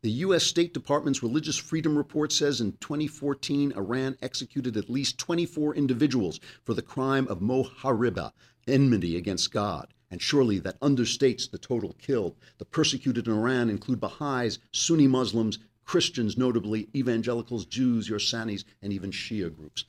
The 0.01 0.11
U.S. 0.11 0.43
State 0.43 0.73
Department's 0.73 1.23
Religious 1.23 1.57
Freedom 1.57 1.97
Report 1.97 2.31
says 2.31 2.59
in 2.59 2.73
2014, 2.73 3.71
Iran 3.77 4.17
executed 4.21 4.75
at 4.75 4.89
least 4.89 5.17
24 5.17 5.75
individuals 5.75 6.39
for 6.65 6.73
the 6.73 6.81
crime 6.81 7.27
of 7.29 7.39
moharibah, 7.39 8.33
enmity 8.67 9.15
against 9.15 9.53
God. 9.53 9.87
And 10.13 10.21
surely 10.21 10.59
that 10.59 10.79
understates 10.79 11.49
the 11.49 11.57
total 11.57 11.95
killed. 11.99 12.35
The 12.59 12.65
persecuted 12.65 13.27
in 13.27 13.33
Iran 13.33 13.67
include 13.71 13.99
Baha'is, 13.99 14.59
Sunni 14.71 15.07
Muslims, 15.07 15.57
Christians, 15.85 16.37
notably 16.37 16.87
evangelicals, 16.95 17.65
Jews, 17.65 18.07
Yarsanis, 18.07 18.63
and 18.83 18.93
even 18.93 19.09
Shia 19.09 19.53
groups. 19.53 19.85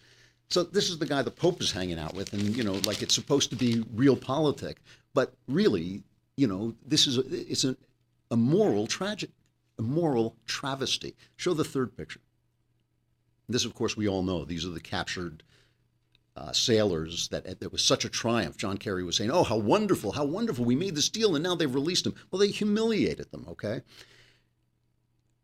So 0.49 0.63
this 0.63 0.89
is 0.89 0.97
the 0.97 1.05
guy 1.05 1.21
the 1.21 1.31
Pope 1.31 1.61
is 1.61 1.73
hanging 1.73 1.99
out 1.99 2.15
with, 2.15 2.33
and 2.33 2.57
you 2.57 2.65
know, 2.65 2.81
like 2.87 3.03
it's 3.03 3.15
supposed 3.15 3.51
to 3.51 3.57
be 3.57 3.85
realpolitik, 3.95 4.77
but 5.13 5.35
really, 5.47 6.03
you 6.39 6.47
know, 6.47 6.75
this 6.87 7.07
is 7.07 7.19
a, 7.19 7.25
it's 7.29 7.65
a, 7.65 7.77
a 8.31 8.37
moral 8.37 8.87
tragedy 8.87 9.35
a 9.79 9.83
moral 9.83 10.37
travesty. 10.47 11.15
Show 11.37 11.55
the 11.55 11.65
third 11.65 11.97
picture. 11.97 12.21
This, 13.49 13.67
of 13.67 13.75
course, 13.75 13.95
we 13.95 14.09
all 14.09 14.23
know. 14.23 14.45
These 14.45 14.65
are 14.65 14.71
the 14.71 14.81
captured 14.81 15.43
uh, 16.37 16.53
sailors 16.53 17.29
that 17.29 17.47
it 17.47 17.73
was 17.73 17.83
such 17.83 18.05
a 18.05 18.09
triumph. 18.09 18.57
John 18.57 18.79
Kerry 18.79 19.05
was 19.05 19.17
saying, 19.17 19.31
"Oh, 19.31 19.45
how 19.45 19.57
wonderful! 19.57 20.13
How 20.13 20.25
wonderful! 20.25 20.65
We 20.65 20.77
made 20.77 20.95
this 20.95 21.09
deal, 21.09 21.35
and 21.35 21.43
now 21.43 21.55
they've 21.55 21.73
released 21.73 22.05
them." 22.05 22.15
Well, 22.31 22.41
they 22.41 22.49
humiliated 22.49 23.31
them. 23.31 23.47
Okay. 23.49 23.83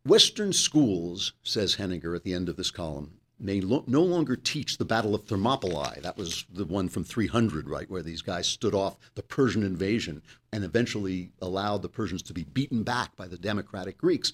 Western 0.05 0.53
schools, 0.53 1.35
says 1.43 1.75
Henninger 1.75 2.15
at 2.15 2.25
the 2.25 2.33
end 2.33 2.49
of 2.49 2.57
this 2.57 2.71
column, 2.71 3.21
may 3.39 3.61
lo- 3.61 3.85
no 3.87 4.03
longer 4.03 4.37
teach 4.37 4.79
the 4.79 4.85
Battle 4.85 5.15
of 5.15 5.25
Thermopylae. 5.25 6.01
That 6.01 6.17
was 6.17 6.45
the 6.53 6.65
one 6.65 6.89
from 6.89 7.05
300, 7.05 7.69
right, 7.69 7.91
where 7.91 8.03
these 8.03 8.23
guys 8.23 8.47
stood 8.47 8.75
off 8.75 8.99
the 9.15 9.23
Persian 9.23 9.63
invasion 9.63 10.23
and 10.53 10.65
eventually 10.65 11.33
allowed 11.41 11.83
the 11.83 11.89
Persians 11.89 12.23
to 12.23 12.35
be 12.35 12.45
beaten 12.45 12.83
back 12.83 13.17
by 13.17 13.27
the 13.27 13.39
democratic 13.39 13.99
Greeks. 13.99 14.33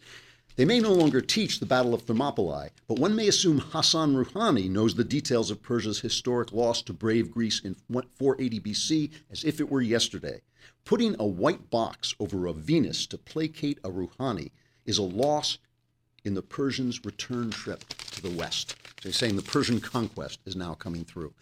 They 0.57 0.65
may 0.65 0.81
no 0.81 0.95
longer 0.95 1.21
teach 1.21 1.61
the 1.61 1.67
Battle 1.67 1.93
of 1.93 2.03
Thermopylae, 2.03 2.71
but 2.89 2.99
one 2.99 3.15
may 3.15 3.29
assume 3.29 3.59
Hassan 3.59 4.15
Rouhani 4.15 4.71
knows 4.71 4.95
the 4.95 5.05
details 5.05 5.51
of 5.51 5.63
Persia's 5.63 6.01
historic 6.01 6.51
loss 6.51 6.81
to 6.83 6.95
brave 6.95 7.31
Greece 7.31 7.61
in 7.61 7.77
480 7.91 8.61
BC 8.61 9.11
as 9.31 9.45
if 9.45 9.61
it 9.61 9.71
were 9.71 9.83
yesterday. 9.83 10.41
Putting 10.87 11.15
a 11.19 11.27
white 11.27 11.69
box 11.69 12.15
over 12.19 12.47
a 12.47 12.55
Venus 12.55 13.07
to 13.09 13.19
placate 13.19 13.79
a 13.85 13.91
Rouhani 13.91 14.51
is 14.87 14.97
a 14.97 15.03
loss 15.03 15.59
in 16.25 16.33
the 16.33 16.43
Persians' 16.43 17.05
return 17.05 17.51
trip 17.51 17.87
to 18.13 18.23
the 18.23 18.31
West. 18.31 18.77
So 19.03 19.11
he's 19.11 19.17
saying 19.17 19.37
the 19.37 19.43
Persian 19.43 19.79
conquest 19.79 20.41
is 20.47 20.57
now 20.57 20.73
coming 20.73 21.05
through. 21.05 21.35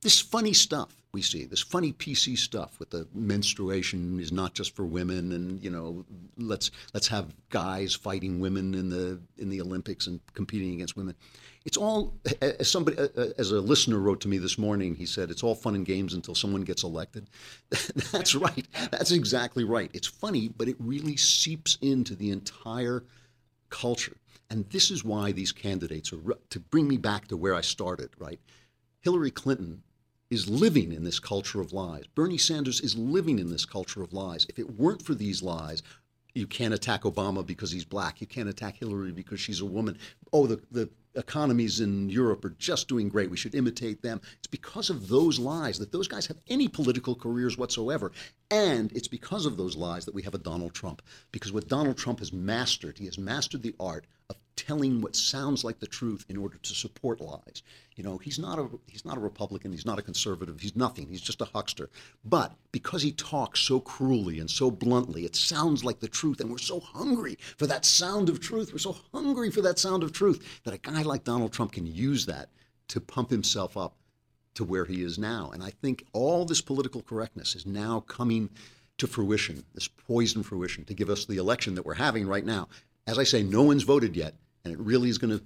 This 0.00 0.18
funny 0.18 0.54
stuff 0.54 0.96
we 1.16 1.22
see, 1.22 1.46
this 1.46 1.62
funny 1.62 1.94
PC 1.94 2.36
stuff 2.36 2.78
with 2.78 2.90
the 2.90 3.08
menstruation 3.14 4.20
is 4.20 4.32
not 4.32 4.52
just 4.52 4.76
for 4.76 4.84
women, 4.84 5.32
and 5.32 5.64
you 5.64 5.70
know, 5.70 6.04
let's 6.36 6.70
let's 6.92 7.08
have 7.08 7.34
guys 7.48 7.94
fighting 7.94 8.38
women 8.38 8.74
in 8.74 8.90
the 8.90 9.18
in 9.38 9.48
the 9.48 9.62
Olympics 9.62 10.06
and 10.06 10.20
competing 10.34 10.74
against 10.74 10.94
women. 10.94 11.14
It's 11.64 11.78
all 11.78 12.12
as 12.42 12.70
somebody 12.70 12.98
as 13.38 13.50
a 13.50 13.62
listener 13.62 13.98
wrote 13.98 14.20
to 14.20 14.28
me 14.28 14.36
this 14.36 14.58
morning. 14.58 14.94
He 14.94 15.06
said 15.06 15.30
it's 15.30 15.42
all 15.42 15.54
fun 15.54 15.74
and 15.74 15.86
games 15.86 16.12
until 16.12 16.34
someone 16.34 16.64
gets 16.64 16.84
elected. 16.84 17.30
That's 18.12 18.34
right. 18.34 18.66
That's 18.90 19.10
exactly 19.10 19.64
right. 19.64 19.90
It's 19.94 20.06
funny, 20.06 20.48
but 20.48 20.68
it 20.68 20.76
really 20.78 21.16
seeps 21.16 21.78
into 21.80 22.14
the 22.14 22.30
entire 22.30 23.04
culture. 23.70 24.18
And 24.50 24.68
this 24.68 24.90
is 24.90 25.02
why 25.02 25.32
these 25.32 25.50
candidates 25.50 26.12
are, 26.12 26.36
to 26.50 26.60
bring 26.60 26.86
me 26.86 26.98
back 26.98 27.28
to 27.28 27.38
where 27.38 27.54
I 27.54 27.62
started, 27.62 28.10
right? 28.18 28.38
Hillary 29.00 29.30
Clinton 29.30 29.82
is 30.30 30.48
living 30.48 30.92
in 30.92 31.04
this 31.04 31.18
culture 31.18 31.60
of 31.60 31.72
lies. 31.72 32.04
Bernie 32.14 32.38
Sanders 32.38 32.80
is 32.80 32.96
living 32.96 33.38
in 33.38 33.50
this 33.50 33.64
culture 33.64 34.02
of 34.02 34.12
lies. 34.12 34.46
If 34.48 34.58
it 34.58 34.78
weren't 34.78 35.02
for 35.02 35.14
these 35.14 35.42
lies, 35.42 35.82
you 36.34 36.46
can't 36.46 36.74
attack 36.74 37.02
Obama 37.02 37.46
because 37.46 37.70
he's 37.70 37.84
black. 37.84 38.20
You 38.20 38.26
can't 38.26 38.48
attack 38.48 38.76
Hillary 38.76 39.12
because 39.12 39.40
she's 39.40 39.60
a 39.60 39.66
woman. 39.66 39.98
Oh, 40.32 40.46
the, 40.46 40.60
the 40.70 40.90
economies 41.14 41.80
in 41.80 42.10
Europe 42.10 42.44
are 42.44 42.54
just 42.58 42.88
doing 42.88 43.08
great. 43.08 43.30
We 43.30 43.38
should 43.38 43.54
imitate 43.54 44.02
them. 44.02 44.20
It's 44.38 44.46
because 44.46 44.90
of 44.90 45.08
those 45.08 45.38
lies 45.38 45.78
that 45.78 45.92
those 45.92 46.08
guys 46.08 46.26
have 46.26 46.36
any 46.48 46.68
political 46.68 47.14
careers 47.14 47.56
whatsoever. 47.56 48.12
And 48.50 48.92
it's 48.92 49.08
because 49.08 49.46
of 49.46 49.56
those 49.56 49.76
lies 49.76 50.04
that 50.04 50.14
we 50.14 50.22
have 50.22 50.34
a 50.34 50.38
Donald 50.38 50.74
Trump. 50.74 51.00
Because 51.32 51.52
what 51.52 51.68
Donald 51.68 51.96
Trump 51.96 52.18
has 52.18 52.32
mastered, 52.32 52.98
he 52.98 53.06
has 53.06 53.16
mastered 53.16 53.62
the 53.62 53.74
art 53.80 54.06
of 54.28 54.36
telling 54.56 55.00
what 55.00 55.14
sounds 55.14 55.64
like 55.64 55.78
the 55.78 55.86
truth 55.86 56.24
in 56.28 56.36
order 56.36 56.56
to 56.58 56.74
support 56.74 57.20
lies. 57.20 57.62
You 57.94 58.02
know, 58.02 58.18
he's 58.18 58.38
not 58.38 58.58
a 58.58 58.68
he's 58.86 59.04
not 59.04 59.16
a 59.16 59.20
Republican, 59.20 59.72
he's 59.72 59.86
not 59.86 59.98
a 59.98 60.02
conservative, 60.02 60.60
he's 60.60 60.76
nothing. 60.76 61.08
He's 61.08 61.20
just 61.20 61.40
a 61.40 61.46
huckster. 61.46 61.88
But 62.24 62.54
because 62.72 63.02
he 63.02 63.12
talks 63.12 63.60
so 63.60 63.80
cruelly 63.80 64.38
and 64.38 64.50
so 64.50 64.70
bluntly, 64.70 65.24
it 65.24 65.36
sounds 65.36 65.84
like 65.84 66.00
the 66.00 66.08
truth 66.08 66.40
and 66.40 66.50
we're 66.50 66.58
so 66.58 66.80
hungry 66.80 67.38
for 67.56 67.66
that 67.66 67.84
sound 67.84 68.28
of 68.28 68.40
truth. 68.40 68.72
We're 68.72 68.78
so 68.78 68.96
hungry 69.12 69.50
for 69.50 69.62
that 69.62 69.78
sound 69.78 70.02
of 70.02 70.12
truth 70.12 70.60
that 70.64 70.74
a 70.74 70.78
guy 70.78 71.02
like 71.02 71.24
Donald 71.24 71.52
Trump 71.52 71.72
can 71.72 71.86
use 71.86 72.26
that 72.26 72.48
to 72.88 73.00
pump 73.00 73.30
himself 73.30 73.76
up 73.76 73.94
to 74.54 74.64
where 74.64 74.84
he 74.84 75.02
is 75.02 75.18
now. 75.18 75.50
And 75.52 75.62
I 75.62 75.70
think 75.70 76.04
all 76.12 76.44
this 76.44 76.60
political 76.60 77.02
correctness 77.02 77.54
is 77.54 77.66
now 77.66 78.00
coming 78.00 78.50
to 78.98 79.06
fruition, 79.06 79.64
this 79.74 79.88
poison 79.88 80.42
fruition, 80.42 80.84
to 80.86 80.94
give 80.94 81.10
us 81.10 81.26
the 81.26 81.36
election 81.36 81.74
that 81.74 81.84
we're 81.84 81.94
having 81.94 82.26
right 82.26 82.44
now. 82.44 82.68
As 83.06 83.18
I 83.18 83.24
say, 83.24 83.42
no 83.42 83.62
one's 83.62 83.82
voted 83.82 84.16
yet, 84.16 84.34
and 84.66 84.74
it 84.74 84.80
really 84.80 85.08
is 85.08 85.16
going 85.16 85.38
to 85.38 85.44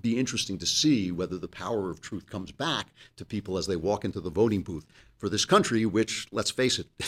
be 0.00 0.18
interesting 0.18 0.56
to 0.56 0.64
see 0.64 1.12
whether 1.12 1.36
the 1.36 1.48
power 1.48 1.90
of 1.90 2.00
truth 2.00 2.26
comes 2.26 2.50
back 2.50 2.86
to 3.16 3.24
people 3.24 3.58
as 3.58 3.66
they 3.66 3.76
walk 3.76 4.04
into 4.04 4.18
the 4.20 4.30
voting 4.30 4.62
booth 4.62 4.86
for 5.18 5.28
this 5.28 5.44
country, 5.44 5.84
which, 5.84 6.26
let's 6.32 6.50
face 6.50 6.78
it, 6.78 6.86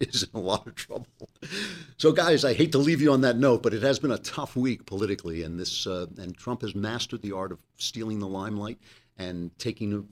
is 0.00 0.22
in 0.22 0.30
a 0.32 0.40
lot 0.40 0.66
of 0.66 0.74
trouble. 0.74 1.06
So, 1.98 2.10
guys, 2.10 2.42
I 2.42 2.54
hate 2.54 2.72
to 2.72 2.78
leave 2.78 3.02
you 3.02 3.12
on 3.12 3.20
that 3.20 3.36
note, 3.36 3.62
but 3.62 3.74
it 3.74 3.82
has 3.82 3.98
been 3.98 4.12
a 4.12 4.18
tough 4.18 4.56
week 4.56 4.86
politically, 4.86 5.42
and 5.42 5.60
this 5.60 5.86
uh, 5.86 6.06
and 6.16 6.34
Trump 6.36 6.62
has 6.62 6.74
mastered 6.74 7.20
the 7.20 7.32
art 7.32 7.52
of 7.52 7.60
stealing 7.76 8.18
the 8.18 8.28
limelight 8.28 8.78
and 9.18 9.50
taking 9.58 10.08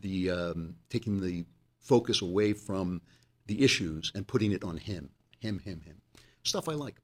the 0.00 0.30
um, 0.30 0.76
taking 0.88 1.20
the 1.20 1.44
focus 1.80 2.22
away 2.22 2.52
from 2.52 3.02
the 3.46 3.64
issues 3.64 4.12
and 4.14 4.26
putting 4.26 4.52
it 4.52 4.62
on 4.62 4.76
him, 4.76 5.10
him, 5.40 5.58
him, 5.58 5.80
him. 5.80 5.96
Stuff 6.44 6.68
I 6.68 6.72
like. 6.72 6.96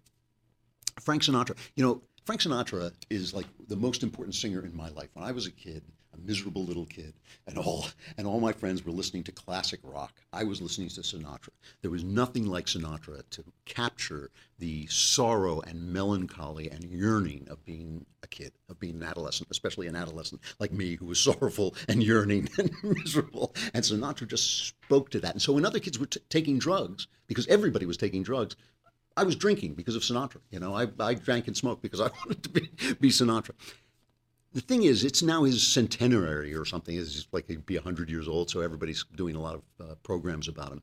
Frank 1.00 1.22
Sinatra. 1.22 1.56
You 1.74 1.84
know, 1.84 2.02
Frank 2.24 2.40
Sinatra 2.40 2.90
is 3.10 3.34
like 3.34 3.46
the 3.68 3.76
most 3.76 4.02
important 4.02 4.34
singer 4.34 4.64
in 4.64 4.74
my 4.74 4.88
life. 4.88 5.10
When 5.12 5.26
I 5.26 5.32
was 5.32 5.46
a 5.46 5.50
kid, 5.50 5.82
a 6.14 6.26
miserable 6.26 6.64
little 6.64 6.86
kid, 6.86 7.12
and 7.46 7.58
all 7.58 7.86
and 8.16 8.26
all 8.26 8.40
my 8.40 8.52
friends 8.52 8.82
were 8.82 8.92
listening 8.92 9.24
to 9.24 9.32
classic 9.32 9.80
rock. 9.82 10.14
I 10.32 10.44
was 10.44 10.62
listening 10.62 10.88
to 10.88 11.02
Sinatra. 11.02 11.50
There 11.82 11.90
was 11.90 12.02
nothing 12.02 12.46
like 12.46 12.64
Sinatra 12.64 13.28
to 13.28 13.44
capture 13.66 14.30
the 14.58 14.86
sorrow 14.86 15.60
and 15.60 15.92
melancholy 15.92 16.70
and 16.70 16.84
yearning 16.84 17.46
of 17.50 17.62
being 17.66 18.06
a 18.22 18.26
kid, 18.26 18.52
of 18.70 18.80
being 18.80 18.96
an 18.96 19.02
adolescent, 19.02 19.48
especially 19.50 19.86
an 19.86 19.96
adolescent 19.96 20.40
like 20.58 20.72
me 20.72 20.94
who 20.94 21.04
was 21.04 21.20
sorrowful 21.20 21.74
and 21.88 22.02
yearning 22.02 22.48
and 22.58 22.70
miserable. 22.82 23.54
And 23.74 23.84
Sinatra 23.84 24.26
just 24.28 24.68
spoke 24.68 25.10
to 25.10 25.20
that. 25.20 25.32
And 25.32 25.42
so 25.42 25.52
when 25.52 25.66
other 25.66 25.78
kids 25.80 25.98
were 25.98 26.06
t- 26.06 26.20
taking 26.30 26.58
drugs, 26.58 27.06
because 27.26 27.46
everybody 27.48 27.84
was 27.84 27.96
taking 27.98 28.22
drugs, 28.22 28.56
I 29.16 29.24
was 29.24 29.36
drinking 29.36 29.74
because 29.74 29.96
of 29.96 30.02
Sinatra. 30.02 30.40
You 30.50 30.60
know, 30.60 30.74
I, 30.74 30.88
I 30.98 31.14
drank 31.14 31.46
and 31.46 31.56
smoked 31.56 31.82
because 31.82 32.00
I 32.00 32.10
wanted 32.26 32.42
to 32.42 32.48
be, 32.48 32.70
be 33.00 33.10
Sinatra. 33.10 33.52
The 34.52 34.60
thing 34.60 34.84
is, 34.84 35.04
it's 35.04 35.22
now 35.22 35.44
his 35.44 35.66
centenary 35.66 36.54
or 36.54 36.64
something. 36.64 36.96
It's 36.96 37.26
like 37.32 37.46
he'd 37.48 37.66
be 37.66 37.76
100 37.76 38.08
years 38.08 38.28
old, 38.28 38.50
so 38.50 38.60
everybody's 38.60 39.04
doing 39.16 39.34
a 39.34 39.40
lot 39.40 39.56
of 39.56 39.62
uh, 39.80 39.94
programs 40.04 40.46
about 40.46 40.72
him. 40.72 40.82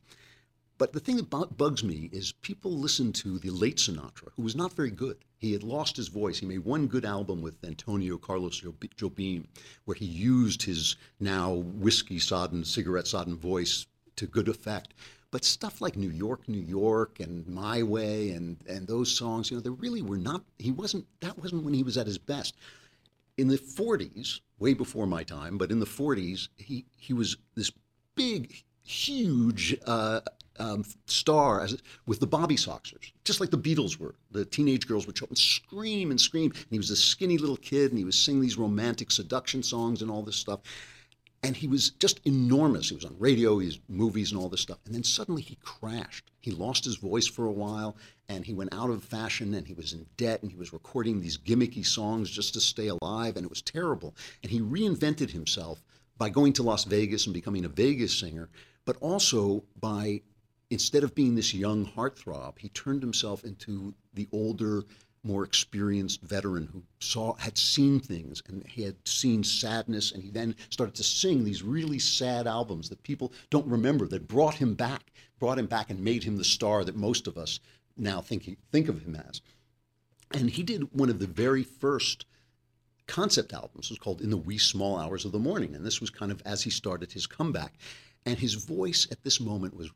But 0.78 0.94
the 0.94 1.00
thing 1.00 1.18
that 1.18 1.30
bu- 1.30 1.46
bugs 1.46 1.84
me 1.84 2.10
is 2.12 2.32
people 2.32 2.72
listen 2.72 3.14
to 3.14 3.38
the 3.38 3.52
late 3.52 3.78
Sinatra, 3.78 4.30
who 4.36 4.42
was 4.42 4.56
not 4.56 4.74
very 4.74 4.90
good. 4.90 5.18
He 5.38 5.54
had 5.54 5.64
lost 5.64 5.96
his 5.96 6.08
voice. 6.08 6.40
He 6.40 6.48
made 6.48 6.66
one 6.66 6.88
good 6.88 7.06
album 7.06 7.42
with 7.42 7.64
Antonio 7.64 8.18
Carlos 8.18 8.60
Job- 8.60 8.84
Jobim, 8.98 9.46
where 9.86 9.96
he 9.96 10.06
used 10.06 10.64
his 10.64 10.96
now 11.20 11.54
whiskey 11.54 12.18
sodden, 12.20 12.66
cigarette 12.66 13.08
sodden 13.08 13.38
voice 13.38 13.86
to 14.16 14.26
good 14.26 14.48
effect. 14.50 14.94
But 15.32 15.46
stuff 15.46 15.80
like 15.80 15.96
New 15.96 16.10
York, 16.10 16.48
New 16.50 16.60
York, 16.60 17.22
and 17.22 17.48
My 17.48 17.84
Way, 17.84 18.32
and 18.32 18.58
and 18.68 18.86
those 18.86 19.16
songs, 19.16 19.50
you 19.50 19.58
know, 19.58 19.62
they 19.62 19.70
really 19.70 20.02
were 20.02 20.18
not. 20.18 20.44
He 20.60 20.72
wasn't. 20.72 21.06
That 21.22 21.38
wasn't 21.40 21.64
when 21.64 21.74
he 21.74 21.84
was 21.84 21.98
at 21.98 22.08
his 22.08 22.18
best. 22.18 22.56
In 23.38 23.48
the 23.48 23.58
40s, 23.58 24.42
way 24.60 24.74
before 24.74 25.08
my 25.08 25.24
time, 25.24 25.58
but 25.58 25.72
in 25.72 25.80
the 25.80 25.86
40s, 25.86 26.50
he 26.58 26.86
he 26.98 27.14
was 27.14 27.38
this 27.56 27.72
big, 28.16 28.64
huge. 28.84 29.78
Uh, 29.86 30.22
um, 30.60 30.84
star 31.08 31.62
as 31.62 31.82
with 32.06 32.20
the 32.20 32.28
Bobby 32.28 32.56
Soxers, 32.56 33.14
just 33.24 33.40
like 33.40 33.50
the 33.50 33.58
Beatles 33.58 33.98
were. 33.98 34.16
The 34.32 34.46
teenage 34.46 34.86
girls 34.86 35.08
would 35.08 35.18
show 35.18 35.24
up 35.24 35.30
and 35.30 35.38
scream 35.38 36.12
and 36.12 36.22
scream. 36.22 36.52
And 36.52 36.68
he 36.70 36.78
was 36.78 36.92
a 36.92 36.96
skinny 36.96 37.38
little 37.38 37.58
kid, 37.58 37.90
and 37.90 37.98
he 37.98 38.04
was 38.04 38.20
singing 38.20 38.42
these 38.42 38.58
romantic 38.58 39.12
seduction 39.12 39.64
songs 39.64 40.02
and 40.02 40.12
all 40.12 40.22
this 40.22 40.36
stuff 40.36 40.60
and 41.44 41.56
he 41.56 41.68
was 41.68 41.90
just 41.92 42.20
enormous. 42.26 42.90
He 42.90 42.96
was 42.96 43.06
on 43.06 43.16
radio, 43.18 43.60
his 43.60 43.80
movies, 43.88 44.32
and 44.32 44.40
all 44.40 44.50
this 44.50 44.62
stuff. 44.62 44.78
And 44.86 44.94
then 44.94 45.04
suddenly 45.04 45.42
he 45.42 45.56
crashed. 45.56 46.30
He 46.40 46.52
lost 46.52 46.86
his 46.86 46.98
voice 46.98 47.26
for 47.28 47.46
a 47.46 47.52
while, 47.52 47.98
and 48.30 48.46
he 48.46 48.54
went 48.54 48.74
out 48.74 48.92
of 48.92 49.04
fashion, 49.04 49.54
and 49.56 49.66
he 49.66 49.74
was 49.74 49.94
in 49.94 50.06
debt, 50.18 50.44
and 50.44 50.52
he 50.52 50.58
was 50.58 50.74
recording 50.74 51.20
these 51.20 51.38
gimmicky 51.38 51.86
songs 51.86 52.30
just 52.30 52.54
to 52.54 52.62
stay 52.62 52.88
alive, 52.88 53.38
and 53.38 53.46
it 53.46 53.50
was 53.50 53.62
terrible. 53.62 54.16
And 54.44 54.52
he 54.52 54.62
reinvented 54.62 55.32
himself 55.32 55.82
by 56.18 56.30
going 56.30 56.54
to 56.54 56.64
Las 56.64 56.84
Vegas 56.84 57.26
and 57.26 57.34
becoming 57.34 57.66
a 57.66 57.70
Vegas 57.70 58.18
singer, 58.18 58.50
but 58.86 58.98
also 58.98 59.64
by 59.80 60.22
instead 60.70 61.04
of 61.04 61.16
being 61.16 61.36
this 61.36 61.54
young 61.54 61.86
heartthrob, 61.86 62.58
he 62.60 62.70
turned 62.70 63.02
himself 63.02 63.44
into 63.44 63.94
the 64.14 64.28
older 64.32 64.84
more 65.24 65.44
experienced 65.44 66.22
veteran 66.22 66.68
who 66.74 66.82
saw 67.00 67.36
had 67.36 67.58
seen 67.58 68.00
things 68.00 68.42
and 68.48 68.66
he 68.68 68.82
had 68.82 68.96
seen 69.08 69.44
sadness 69.44 70.12
and 70.12 70.24
he 70.24 70.32
then 70.32 70.56
started 70.70 70.96
to 70.96 71.04
sing 71.04 71.44
these 71.44 71.62
really 71.62 72.00
sad 72.00 72.48
albums 72.48 72.90
that 72.90 73.04
people 73.04 73.32
don't 73.52 73.68
remember 73.68 74.08
that 74.08 74.28
brought 74.28 74.56
him 74.56 74.74
back 74.74 75.12
brought 75.42 75.60
him 75.60 75.66
back 75.66 75.90
and 75.90 76.00
made 76.00 76.24
him 76.24 76.38
the 76.38 76.44
star 76.44 76.84
that 76.84 76.96
most 76.96 77.28
of 77.28 77.38
us 77.38 77.60
now 77.98 78.22
think 78.22 78.58
think 78.72 78.88
of 78.88 79.02
him 79.02 79.16
as. 79.16 79.42
And 80.34 80.50
he 80.50 80.64
did 80.64 80.94
one 80.94 81.10
of 81.10 81.20
the 81.20 81.28
very 81.28 81.64
first 81.64 82.26
concept 83.08 83.52
albums. 83.52 83.88
It 83.88 83.92
was 83.92 84.00
called 84.00 84.22
in 84.22 84.30
the 84.30 84.38
wee 84.38 84.58
small 84.58 84.98
hours 84.98 85.26
of 85.26 85.32
the 85.32 85.40
morning. 85.40 85.76
And 85.76 85.86
this 85.86 86.00
was 86.00 86.10
kind 86.10 86.32
of 86.32 86.42
as 86.46 86.64
he 86.64 86.70
started 86.70 87.12
his 87.12 87.28
comeback. 87.28 87.74
And 88.26 88.38
his 88.38 88.54
voice 88.54 89.08
at 89.12 89.24
this 89.24 89.42
moment 89.42 89.76
was 89.76 89.90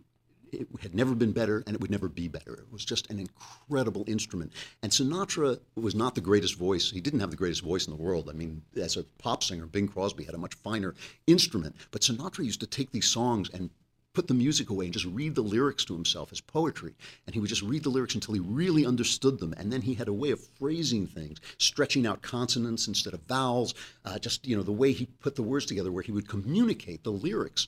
it 0.56 0.68
had 0.82 0.96
never 0.96 1.16
been 1.16 1.32
better 1.32 1.64
and 1.66 1.76
it 1.76 1.82
would 1.82 1.92
never 1.92 2.10
be 2.10 2.28
better. 2.28 2.54
It 2.54 2.72
was 2.72 2.86
just 2.86 3.10
an 3.10 3.20
incredible 3.20 4.04
instrument. 4.08 4.52
And 4.82 4.92
Sinatra 4.92 5.60
was 5.76 5.96
not 5.96 6.16
the 6.16 6.22
greatest 6.22 6.58
voice. 6.58 6.92
He 6.92 7.02
didn't 7.02 7.20
have 7.20 7.32
the 7.32 7.38
greatest 7.38 7.62
voice 7.62 7.88
in 7.88 7.96
the 7.96 8.02
world. 8.02 8.30
I 8.30 8.34
mean, 8.34 8.62
as 8.76 8.98
a 8.98 9.04
pop 9.20 9.44
singer, 9.44 9.66
Bing 9.66 9.88
Crosby 9.88 10.24
had 10.24 10.36
a 10.36 10.40
much 10.40 10.56
finer 10.56 10.96
instrument. 11.28 11.76
But 11.92 12.02
Sinatra 12.02 12.46
used 12.46 12.62
to 12.62 12.68
take 12.68 12.92
these 12.92 13.08
songs 13.08 13.50
and 13.50 13.70
put 14.16 14.28
the 14.28 14.34
music 14.34 14.70
away 14.70 14.86
and 14.86 14.94
just 14.94 15.06
read 15.06 15.36
the 15.36 15.42
lyrics 15.42 15.86
to 15.86 15.94
himself 15.94 16.32
as 16.32 16.42
poetry. 16.42 16.96
And 17.28 17.34
he 17.34 17.40
would 17.40 17.50
just 17.50 17.62
read 17.62 17.84
the 17.84 17.90
lyrics 17.90 18.16
until 18.16 18.34
he 18.34 18.40
really 18.40 18.86
understood 18.86 19.40
them. 19.40 19.54
And 19.58 19.72
then 19.72 19.82
he 19.82 19.94
had 19.94 20.08
a 20.08 20.14
way 20.14 20.32
of 20.32 20.40
phrasing 20.58 21.06
things, 21.06 21.40
stretching 21.58 22.08
out 22.08 22.22
consonants 22.22 22.88
instead 22.88 23.14
of 23.14 23.22
vowels, 23.24 23.76
uh, 24.06 24.18
just, 24.18 24.48
you 24.48 24.56
know, 24.56 24.64
the 24.64 24.72
way 24.72 24.94
he 24.94 25.06
put 25.06 25.36
the 25.36 25.44
words 25.44 25.66
together 25.66 25.92
where 25.92 26.04
he 26.04 26.14
would 26.14 26.30
communicate 26.30 27.04
the 27.04 27.12
lyrics 27.12 27.68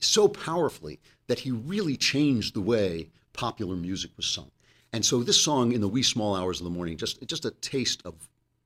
so 0.00 0.28
powerfully 0.28 1.00
that 1.26 1.40
he 1.40 1.50
really 1.50 1.96
changed 1.96 2.54
the 2.54 2.60
way 2.60 3.10
popular 3.32 3.76
music 3.76 4.10
was 4.16 4.26
sung. 4.26 4.50
And 4.92 5.04
so 5.04 5.22
this 5.22 5.40
song 5.40 5.72
in 5.72 5.80
the 5.80 5.88
wee 5.88 6.02
small 6.02 6.34
hours 6.34 6.60
of 6.60 6.64
the 6.64 6.70
morning, 6.70 6.96
just 6.96 7.26
just 7.26 7.44
a 7.44 7.50
taste 7.50 8.02
of 8.04 8.14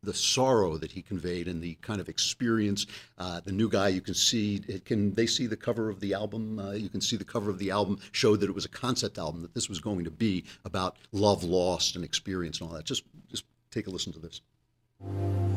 the 0.04 0.14
sorrow 0.14 0.76
that 0.78 0.90
he 0.90 1.00
conveyed 1.00 1.46
and 1.46 1.62
the 1.62 1.74
kind 1.76 2.00
of 2.00 2.08
experience. 2.08 2.86
Uh, 3.18 3.40
the 3.44 3.52
new 3.52 3.68
guy, 3.68 3.88
you 3.88 4.00
can 4.00 4.14
see, 4.14 4.58
can 4.84 5.14
they 5.14 5.26
see 5.26 5.46
the 5.46 5.56
cover 5.56 5.88
of 5.88 6.00
the 6.00 6.12
album? 6.12 6.58
Uh, 6.58 6.72
you 6.72 6.88
can 6.88 7.00
see 7.00 7.16
the 7.16 7.24
cover 7.24 7.50
of 7.50 7.58
the 7.58 7.70
album 7.70 7.98
showed 8.10 8.40
that 8.40 8.48
it 8.50 8.54
was 8.54 8.64
a 8.64 8.68
concept 8.68 9.16
album, 9.16 9.42
that 9.42 9.54
this 9.54 9.68
was 9.68 9.78
going 9.78 10.04
to 10.04 10.10
be 10.10 10.44
about 10.64 10.96
love 11.12 11.44
lost 11.44 11.94
and 11.94 12.04
experience 12.04 12.60
and 12.60 12.68
all 12.68 12.76
that. 12.76 12.84
Just 12.84 13.04
just 13.30 13.44
take 13.70 13.86
a 13.86 13.90
listen 13.90 14.12
to 14.12 14.18
this. 14.18 14.40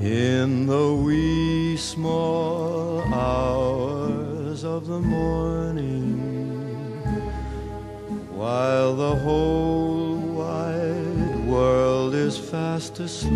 In 0.01 0.67
the 0.67 0.93
wee 0.93 1.77
small 1.77 3.01
hours 3.13 4.34
of 4.63 4.87
the 4.87 4.99
morning, 4.99 6.17
while 8.31 8.95
the 8.95 9.15
whole 9.15 10.15
wide 10.15 11.45
world 11.45 12.15
is 12.15 12.37
fast 12.37 12.99
asleep, 12.99 13.35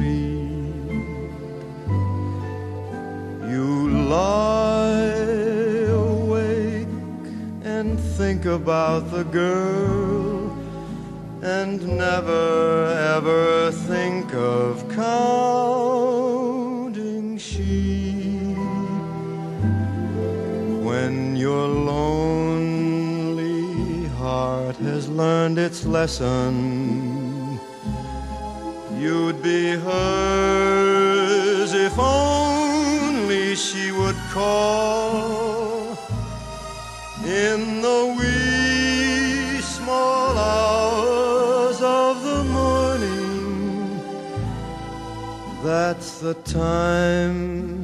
you 3.51 3.89
lie 4.07 5.01
awake 5.91 6.87
and 7.63 7.99
think 7.99 8.45
about 8.45 9.11
the 9.11 9.23
girl 9.25 10.55
and 11.41 11.85
never 11.85 12.85
ever 13.15 13.71
think 13.71 14.33
of 14.33 14.87
counting 14.89 16.18
your 21.39 21.67
lonely 21.69 23.29
heart 24.09 24.75
has 24.75 25.07
learned 25.07 25.57
its 25.57 25.85
lesson 25.85 27.57
you'd 28.97 29.41
be 29.41 29.69
hers 29.77 31.71
if 31.73 31.97
only 31.97 33.55
she 33.55 33.93
would 33.93 34.17
call 34.31 35.97
in 37.23 37.81
the 37.81 38.15
wee 38.19 39.61
small 39.61 40.37
hours 40.37 41.81
of 41.81 42.21
the 42.21 42.43
morning. 42.43 44.01
That's 45.63 46.19
the 46.19 46.33
time 46.33 47.78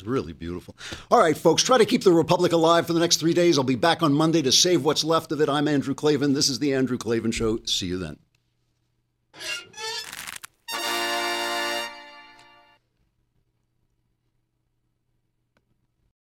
It's 0.00 0.06
really 0.06 0.32
beautiful. 0.32 0.74
All 1.10 1.18
right, 1.18 1.36
folks, 1.36 1.62
try 1.62 1.76
to 1.76 1.84
keep 1.84 2.04
the 2.04 2.12
Republic 2.12 2.52
alive 2.52 2.86
for 2.86 2.94
the 2.94 3.00
next 3.00 3.18
three 3.18 3.34
days. 3.34 3.58
I'll 3.58 3.64
be 3.64 3.74
back 3.74 4.02
on 4.02 4.14
Monday 4.14 4.40
to 4.40 4.50
save 4.50 4.82
what's 4.82 5.04
left 5.04 5.30
of 5.30 5.42
it. 5.42 5.48
I'm 5.50 5.68
Andrew 5.68 5.94
Klavan. 5.94 6.32
This 6.32 6.48
is 6.48 6.58
The 6.58 6.72
Andrew 6.72 6.96
Klavan 6.96 7.32
Show. 7.32 7.58
See 7.66 7.86
you 7.86 7.98
then. 7.98 8.18